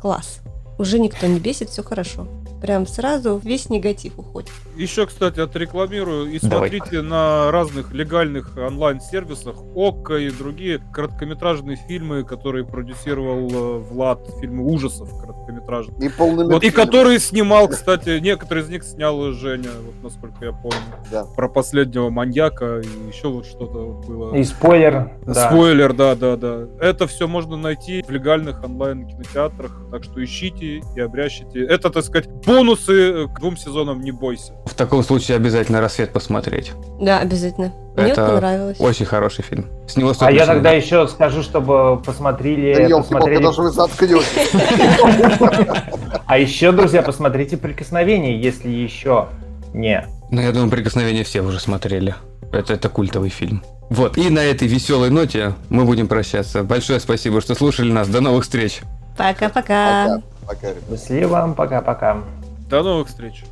[0.00, 0.40] класс.
[0.78, 2.26] Уже никто не бесит, все хорошо.
[2.62, 4.52] Прям сразу весь негатив уходит.
[4.81, 6.70] Еще, кстати, отрекламирую и Давай.
[6.70, 14.65] смотрите на разных легальных онлайн-сервисах ОККО и другие короткометражные фильмы, которые продюсировал э, Влад, фильмы
[14.65, 16.09] ужасов короткометражные.
[16.09, 20.52] И полный Вот, и которые снимал, кстати, некоторые из них снял Женя, вот насколько я
[20.52, 20.78] помню.
[21.11, 21.24] Да.
[21.36, 24.35] Про последнего маньяка и еще вот что-то было.
[24.35, 25.11] И спойлер.
[25.27, 25.51] да.
[25.51, 26.66] Спойлер, да, да, да.
[26.81, 31.66] Это все можно найти в легальных онлайн-кинотеатрах, так что ищите и обрящите.
[31.66, 34.55] Это, так сказать, бонусы к двум сезонам «Не бойся».
[34.70, 36.70] В таком случае обязательно «Рассвет» посмотреть.
[37.01, 37.72] Да, обязательно.
[37.97, 38.76] Мне Это вот понравилось.
[38.78, 39.66] Очень хороший фильм.
[39.88, 42.74] С него стоит А я тогда еще скажу, чтобы посмотрели...
[42.74, 43.34] Да елки посмотрели...
[43.34, 44.24] когда же вы заткнете?
[46.24, 49.26] А еще, друзья, посмотрите «Прикосновение», если еще
[49.74, 50.06] не.
[50.30, 52.14] Ну, я думаю, «Прикосновение» все уже смотрели.
[52.52, 53.64] Это, это культовый фильм.
[53.90, 56.62] Вот, и на этой веселой ноте мы будем прощаться.
[56.62, 58.06] Большое спасибо, что слушали нас.
[58.06, 58.82] До новых встреч!
[59.18, 60.22] Пока-пока.
[60.47, 60.68] Пока.
[60.88, 62.18] Счастливо, пока-пока.
[62.68, 63.42] До новых встреч.